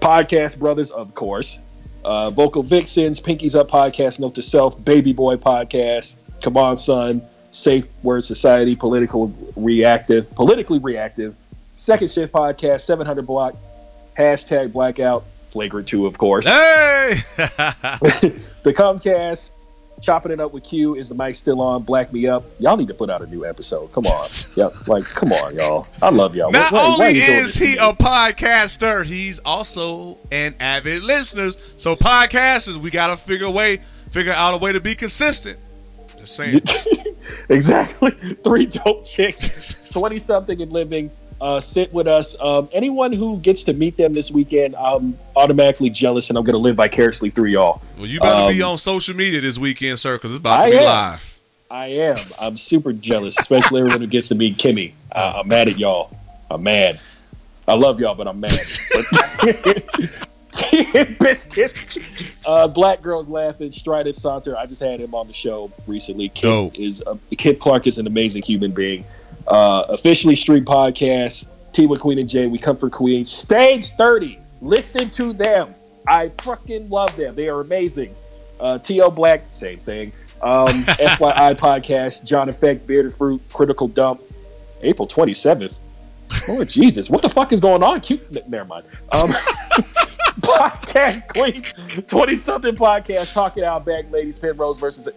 [0.00, 1.58] podcast brothers, of course.
[2.02, 7.20] Uh, Vocal Vixens, Pinkies Up podcast, Note to Self, Baby Boy podcast, Come On Son,
[7.50, 11.36] Safe Word Society, Political Reactive, Politically Reactive,
[11.74, 13.54] Second Shift podcast, 700 Block,
[14.16, 15.24] hashtag Blackout,
[15.56, 16.44] Flagrant 2, of course.
[16.46, 16.52] Hey.
[18.62, 19.54] the Comcast,
[20.02, 20.96] chopping it up with Q.
[20.96, 21.82] Is the mic still on?
[21.82, 22.44] Black me up.
[22.58, 23.90] Y'all need to put out a new episode.
[23.92, 25.86] Come on, yeah, like come on, y'all.
[26.02, 26.50] I love y'all.
[26.50, 31.50] Not Why- why- why only is he a podcaster, he's also an avid listener.
[31.52, 33.78] So podcasters, we gotta figure a way,
[34.10, 35.58] figure out a way to be consistent.
[36.18, 36.60] Just saying.
[37.48, 38.10] exactly
[38.44, 41.10] three dope chicks, twenty something and living.
[41.40, 42.34] Uh, sit with us.
[42.40, 46.54] Um, anyone who gets to meet them this weekend, I'm automatically jealous, and I'm going
[46.54, 47.82] to live vicariously through y'all.
[47.98, 50.70] Well, you better be Um, on social media this weekend, sir, because it's about to
[50.70, 50.84] be am.
[50.84, 51.40] live.
[51.70, 52.16] I am.
[52.40, 54.92] I'm super jealous, especially everyone who gets to meet Kimmy.
[55.12, 56.10] Uh, I'm mad at y'all.
[56.50, 57.00] I'm mad.
[57.68, 58.50] I love y'all, but I'm mad.
[61.18, 62.32] Biscuit.
[62.46, 63.72] Uh, Black girls laughing.
[63.72, 64.56] Strident Saunter.
[64.56, 66.28] I just had him on the show recently.
[66.28, 66.78] Kid Dope.
[66.78, 69.04] is uh, Kid Clark is an amazing human being.
[69.48, 71.46] Uh, officially Street Podcast.
[71.72, 72.46] Tea with Queen and Jay.
[72.46, 73.30] We come for Queens.
[73.30, 74.38] Stage 30.
[74.60, 75.74] Listen to them.
[76.08, 77.34] I fucking love them.
[77.34, 78.14] They are amazing.
[78.58, 79.10] Uh, T.O.
[79.10, 80.12] Black, same thing.
[80.40, 84.22] Um, FYI podcast, John Effect, Bearded Fruit, Critical Dump,
[84.82, 85.76] April 27th.
[86.48, 87.10] Oh, Jesus.
[87.10, 88.00] What the fuck is going on?
[88.00, 88.48] Cute.
[88.48, 88.86] Never mind.
[89.22, 89.30] Um,
[90.40, 91.62] podcast Queen,
[92.06, 95.08] 20 something podcast, talking out back, ladies, Penrose versus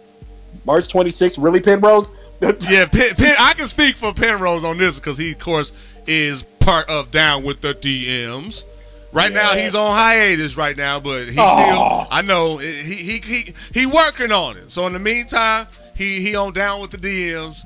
[0.64, 1.42] March 26th.
[1.42, 2.10] Really, Penrose?
[2.70, 5.72] Yeah, Pen, Pen, I can speak for Penrose on this because he, of course,
[6.06, 8.64] is part of Down with the DMs.
[9.12, 12.06] Right now, he's on hiatus right now, but he still.
[12.10, 14.70] I know he he he he working on it.
[14.70, 15.66] So in the meantime,
[15.96, 17.60] he he on Down with the DMs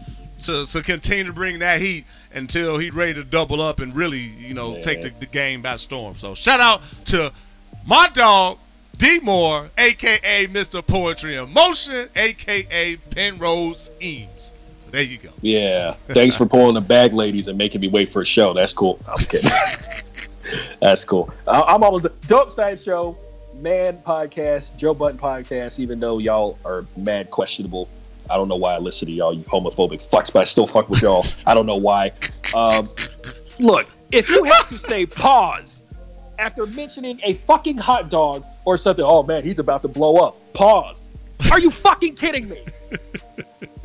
[0.46, 4.20] to to continue to bring that heat until he's ready to double up and really
[4.38, 6.16] you know take the, the game by storm.
[6.16, 7.30] So shout out to
[7.86, 8.58] my dog
[8.96, 10.84] D Moore, aka Mr.
[10.84, 14.53] Poetry in Motion, aka Penrose Eames.
[14.94, 15.30] There you go.
[15.40, 15.90] Yeah.
[15.90, 18.54] Thanks for pulling the bag, ladies, and making me wait for a show.
[18.54, 19.00] That's cool.
[19.08, 19.50] I'm kidding.
[20.80, 21.34] That's cool.
[21.48, 23.18] I- I'm almost a dope side show,
[23.54, 25.80] man podcast, Joe Budden podcast.
[25.80, 27.88] Even though y'all are mad questionable,
[28.30, 30.88] I don't know why I listen to y'all, you homophobic fucks, but I still fuck
[30.88, 31.24] with y'all.
[31.44, 32.12] I don't know why.
[32.54, 32.88] Um,
[33.58, 35.82] look, if you have to say pause
[36.38, 40.36] after mentioning a fucking hot dog or something, oh man, he's about to blow up.
[40.52, 41.02] Pause.
[41.50, 42.60] Are you fucking kidding me?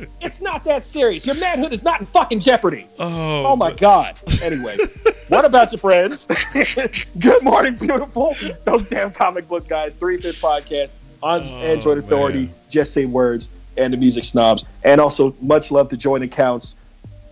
[0.20, 1.26] It's not that serious.
[1.26, 2.86] Your manhood is not in fucking jeopardy.
[2.98, 4.18] Oh, Oh my god.
[4.42, 4.76] Anyway,
[5.28, 6.26] what about your friends?
[7.18, 8.34] Good morning, beautiful.
[8.64, 9.96] Those damn comic book guys.
[9.96, 12.46] Three Fifth Podcast on Android Authority.
[12.46, 12.54] man.
[12.68, 14.64] Just say words and the music snobs.
[14.84, 16.76] And also, much love to join accounts.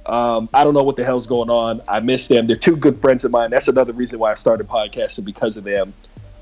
[0.06, 1.82] Um, I don't know what the hell's going on.
[1.86, 2.46] I miss them.
[2.46, 3.50] They're two good friends of mine.
[3.50, 5.92] That's another reason why I started podcasting because of them.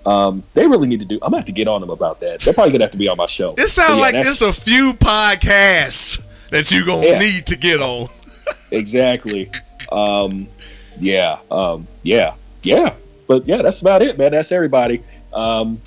[0.06, 1.16] Um, they really need to do.
[1.16, 2.40] I'm gonna have to get on them about that.
[2.40, 3.54] They're probably gonna have to be on my show.
[3.58, 7.18] It sounds yeah, like there's a few podcasts that you gonna Yeah.
[7.18, 8.06] need to get on.
[8.70, 9.50] exactly.
[9.90, 10.46] Um,
[11.00, 12.94] yeah, um, yeah, yeah.
[13.26, 14.30] But yeah, that's about it, man.
[14.30, 15.02] That's everybody.
[15.34, 15.80] Um,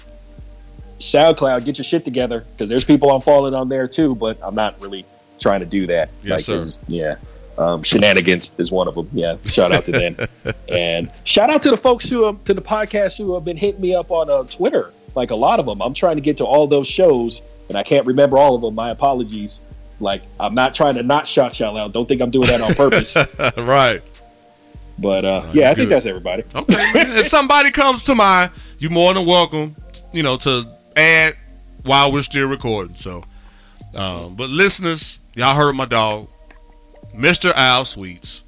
[1.00, 4.16] SoundCloud, get your shit together because there's people I'm following on there too.
[4.16, 5.06] But I'm not really
[5.40, 6.10] trying to do that.
[6.24, 6.56] Yes, sir.
[6.56, 7.16] this is- yeah.
[7.60, 9.10] Um, shenanigans is one of them.
[9.12, 10.16] Yeah, shout out to them,
[10.70, 13.82] and shout out to the folks who have, to the podcast who have been hitting
[13.82, 14.94] me up on uh, Twitter.
[15.14, 17.84] Like a lot of them, I'm trying to get to all those shows, and I
[17.84, 18.76] can't remember all of them.
[18.76, 19.60] My apologies.
[20.00, 21.92] Like I'm not trying to not shout y'all out.
[21.92, 23.14] Don't think I'm doing that on purpose.
[23.58, 24.02] right.
[24.98, 25.78] But uh, Oh, yeah, I good.
[25.78, 26.44] think that's everybody.
[26.56, 26.92] Okay.
[27.20, 29.76] if somebody comes to mind, you're more than welcome,
[30.14, 30.64] you know, to
[30.96, 31.36] add
[31.84, 32.96] while we're still recording.
[32.96, 33.24] So,
[33.96, 36.30] um, but listeners, y'all heard my dog.
[37.20, 37.52] Mr.
[37.54, 38.44] Al Sweets,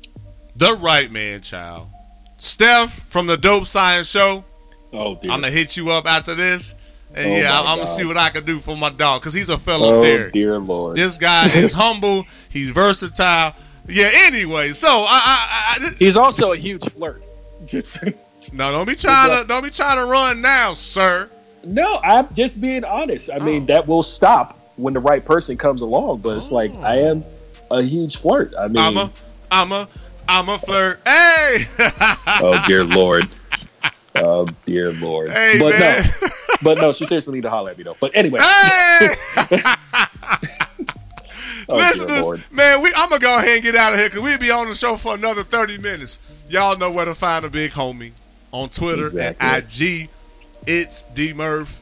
[0.55, 1.89] the right man child,
[2.37, 4.45] Steph from the Dope Science Show.
[4.93, 5.29] Oh, dear.
[5.29, 6.73] I'm gonna hit you up after this,
[7.13, 9.49] and Oh, yeah, I'm gonna see what I can do for my dog because he's
[9.49, 10.27] a fellow there.
[10.27, 10.95] oh, dear Lord.
[10.95, 12.23] This guy is humble.
[12.49, 13.53] He's versatile.
[13.89, 14.09] Yeah.
[14.13, 17.25] Anyway, so I, I, I He's also a huge flirt.
[17.65, 17.97] Just
[18.53, 21.29] no, don't be trying to don't be trying to run now, sir.
[21.65, 23.29] no, I'm just being honest.
[23.29, 23.65] I mean, oh.
[23.65, 26.19] that will stop when the right person comes along.
[26.21, 26.81] But it's like oh.
[26.81, 27.23] I am
[27.71, 28.53] a huge flirt.
[28.57, 29.11] I mean, I'm a,
[29.51, 29.87] I'm a,
[30.27, 31.01] I'm a flirt.
[31.05, 31.57] Hey,
[32.41, 33.27] oh dear Lord.
[34.13, 35.31] Oh dear Lord.
[35.31, 36.03] hey, but man.
[36.03, 36.27] no,
[36.63, 37.95] but no, she seriously need to holler at me though.
[37.99, 39.07] But anyway, Hey,
[41.69, 44.37] oh listeners, man, we, I'm gonna go ahead and get out of here because we'll
[44.37, 46.19] be on the show for another 30 minutes.
[46.49, 48.11] Y'all know where to find the big homie
[48.51, 49.47] on Twitter Exactly.
[49.47, 49.63] and
[50.05, 50.09] IG.
[50.67, 51.81] It's D Murph.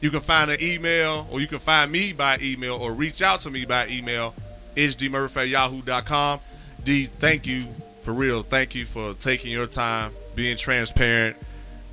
[0.00, 3.40] You can find an email or you can find me by email or reach out
[3.40, 4.34] to me by email.
[4.76, 6.40] It's dmurph at yahoo.com.
[6.84, 7.66] D, thank you
[7.98, 8.42] for real.
[8.42, 11.36] Thank you for taking your time, being transparent,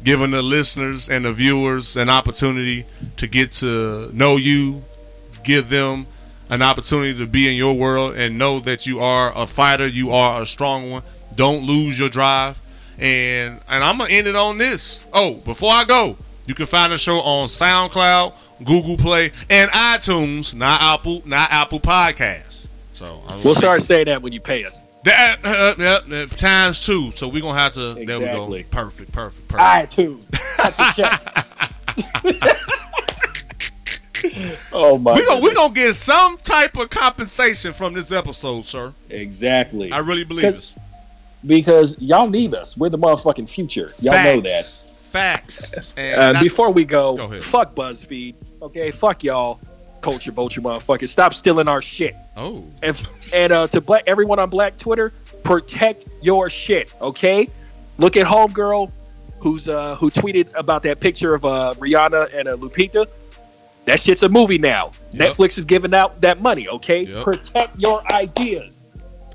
[0.03, 2.85] giving the listeners and the viewers an opportunity
[3.17, 4.83] to get to know you,
[5.43, 6.07] give them
[6.49, 10.11] an opportunity to be in your world and know that you are a fighter, you
[10.11, 11.03] are a strong one.
[11.35, 12.59] Don't lose your drive.
[12.97, 15.05] And and I'm gonna end it on this.
[15.13, 18.33] Oh, before I go, you can find the show on SoundCloud,
[18.65, 22.48] Google Play, and iTunes, not Apple, not Apple Podcasts.
[22.99, 24.83] So I We'll start saying that when you pay us.
[25.05, 27.11] that uh, times two.
[27.11, 27.93] So we're gonna have to.
[27.93, 28.45] There we go.
[28.69, 29.13] Perfect.
[29.13, 29.47] Perfect.
[29.47, 29.53] Perfect.
[29.53, 30.19] Right, too.
[30.57, 31.45] Cut the check.
[34.73, 35.13] oh my!
[35.13, 38.93] we gonna we gonna get some type of compensation from this episode, sir.
[39.09, 39.93] exactly.
[39.93, 40.77] I really believe this.
[41.45, 42.75] because y'all need us.
[42.75, 43.91] We're the motherfucking future.
[44.01, 44.65] Y'all know that.
[44.65, 45.73] Facts.
[45.95, 48.35] And Uh, before we go, Go fuck BuzzFeed.
[48.61, 49.57] Okay, fuck y'all,
[50.01, 51.09] culture vulture motherfuckers.
[51.09, 52.15] Stop stealing our shit.
[52.37, 53.01] oh, And
[53.33, 55.11] and uh, to black everyone on Black Twitter,
[55.43, 56.91] protect your shit.
[57.01, 57.49] Okay,
[57.97, 58.91] look at homegirl,
[59.39, 63.07] who's uh who tweeted about that picture of uh Rihanna and uh, Lupita.
[63.85, 64.91] That shit's a movie now.
[65.13, 65.31] Yep.
[65.35, 66.67] Netflix is giving out that money.
[66.67, 67.23] Okay, Yep.
[67.23, 68.85] protect your ideas.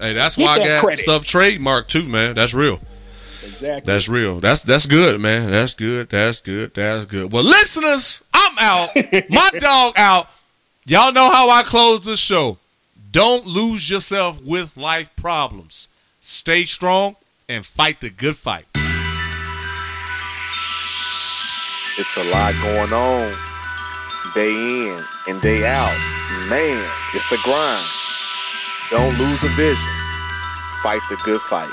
[0.00, 1.00] hey, that's Get why I got credit.
[1.00, 2.34] stuff trademarked too, man.
[2.34, 2.78] That's real.
[3.42, 3.92] Exactly.
[3.92, 4.40] That's real.
[4.40, 5.50] That's that's good, man.
[5.50, 6.08] That's good.
[6.08, 6.72] That's good.
[6.74, 7.30] That's good.
[7.32, 8.90] Well, listeners, I'm out.
[9.30, 10.28] My dog out.
[10.86, 12.59] Y'all know how I close this show.
[13.11, 15.89] Don't lose yourself with life problems.
[16.20, 17.16] Stay strong
[17.48, 18.66] and fight the good fight.
[21.97, 23.32] It's a lot going on
[24.35, 25.97] day in and day out.
[26.51, 27.86] Man, it's a grind.
[28.90, 29.90] Don't lose the vision.
[30.82, 31.73] Fight the good fight.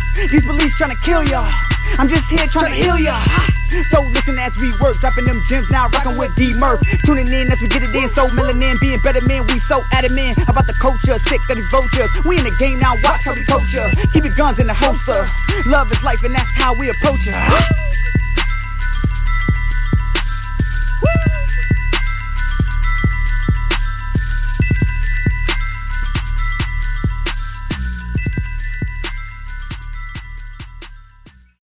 [0.15, 1.49] These police trying to kill y'all.
[1.97, 3.19] I'm just here trying to heal y'all.
[3.87, 6.81] So listen as we work, dropping them gems now, rocking with D Murph.
[7.05, 10.37] Tuning in as we get it in, so melanin, being better men, we so adamant
[10.47, 12.09] about the culture, sick that is vultures.
[12.25, 13.89] We in the game now, watch how we culture.
[14.13, 15.25] Keep your guns in the holster.
[15.69, 17.91] Love is life, and that's how we approach it.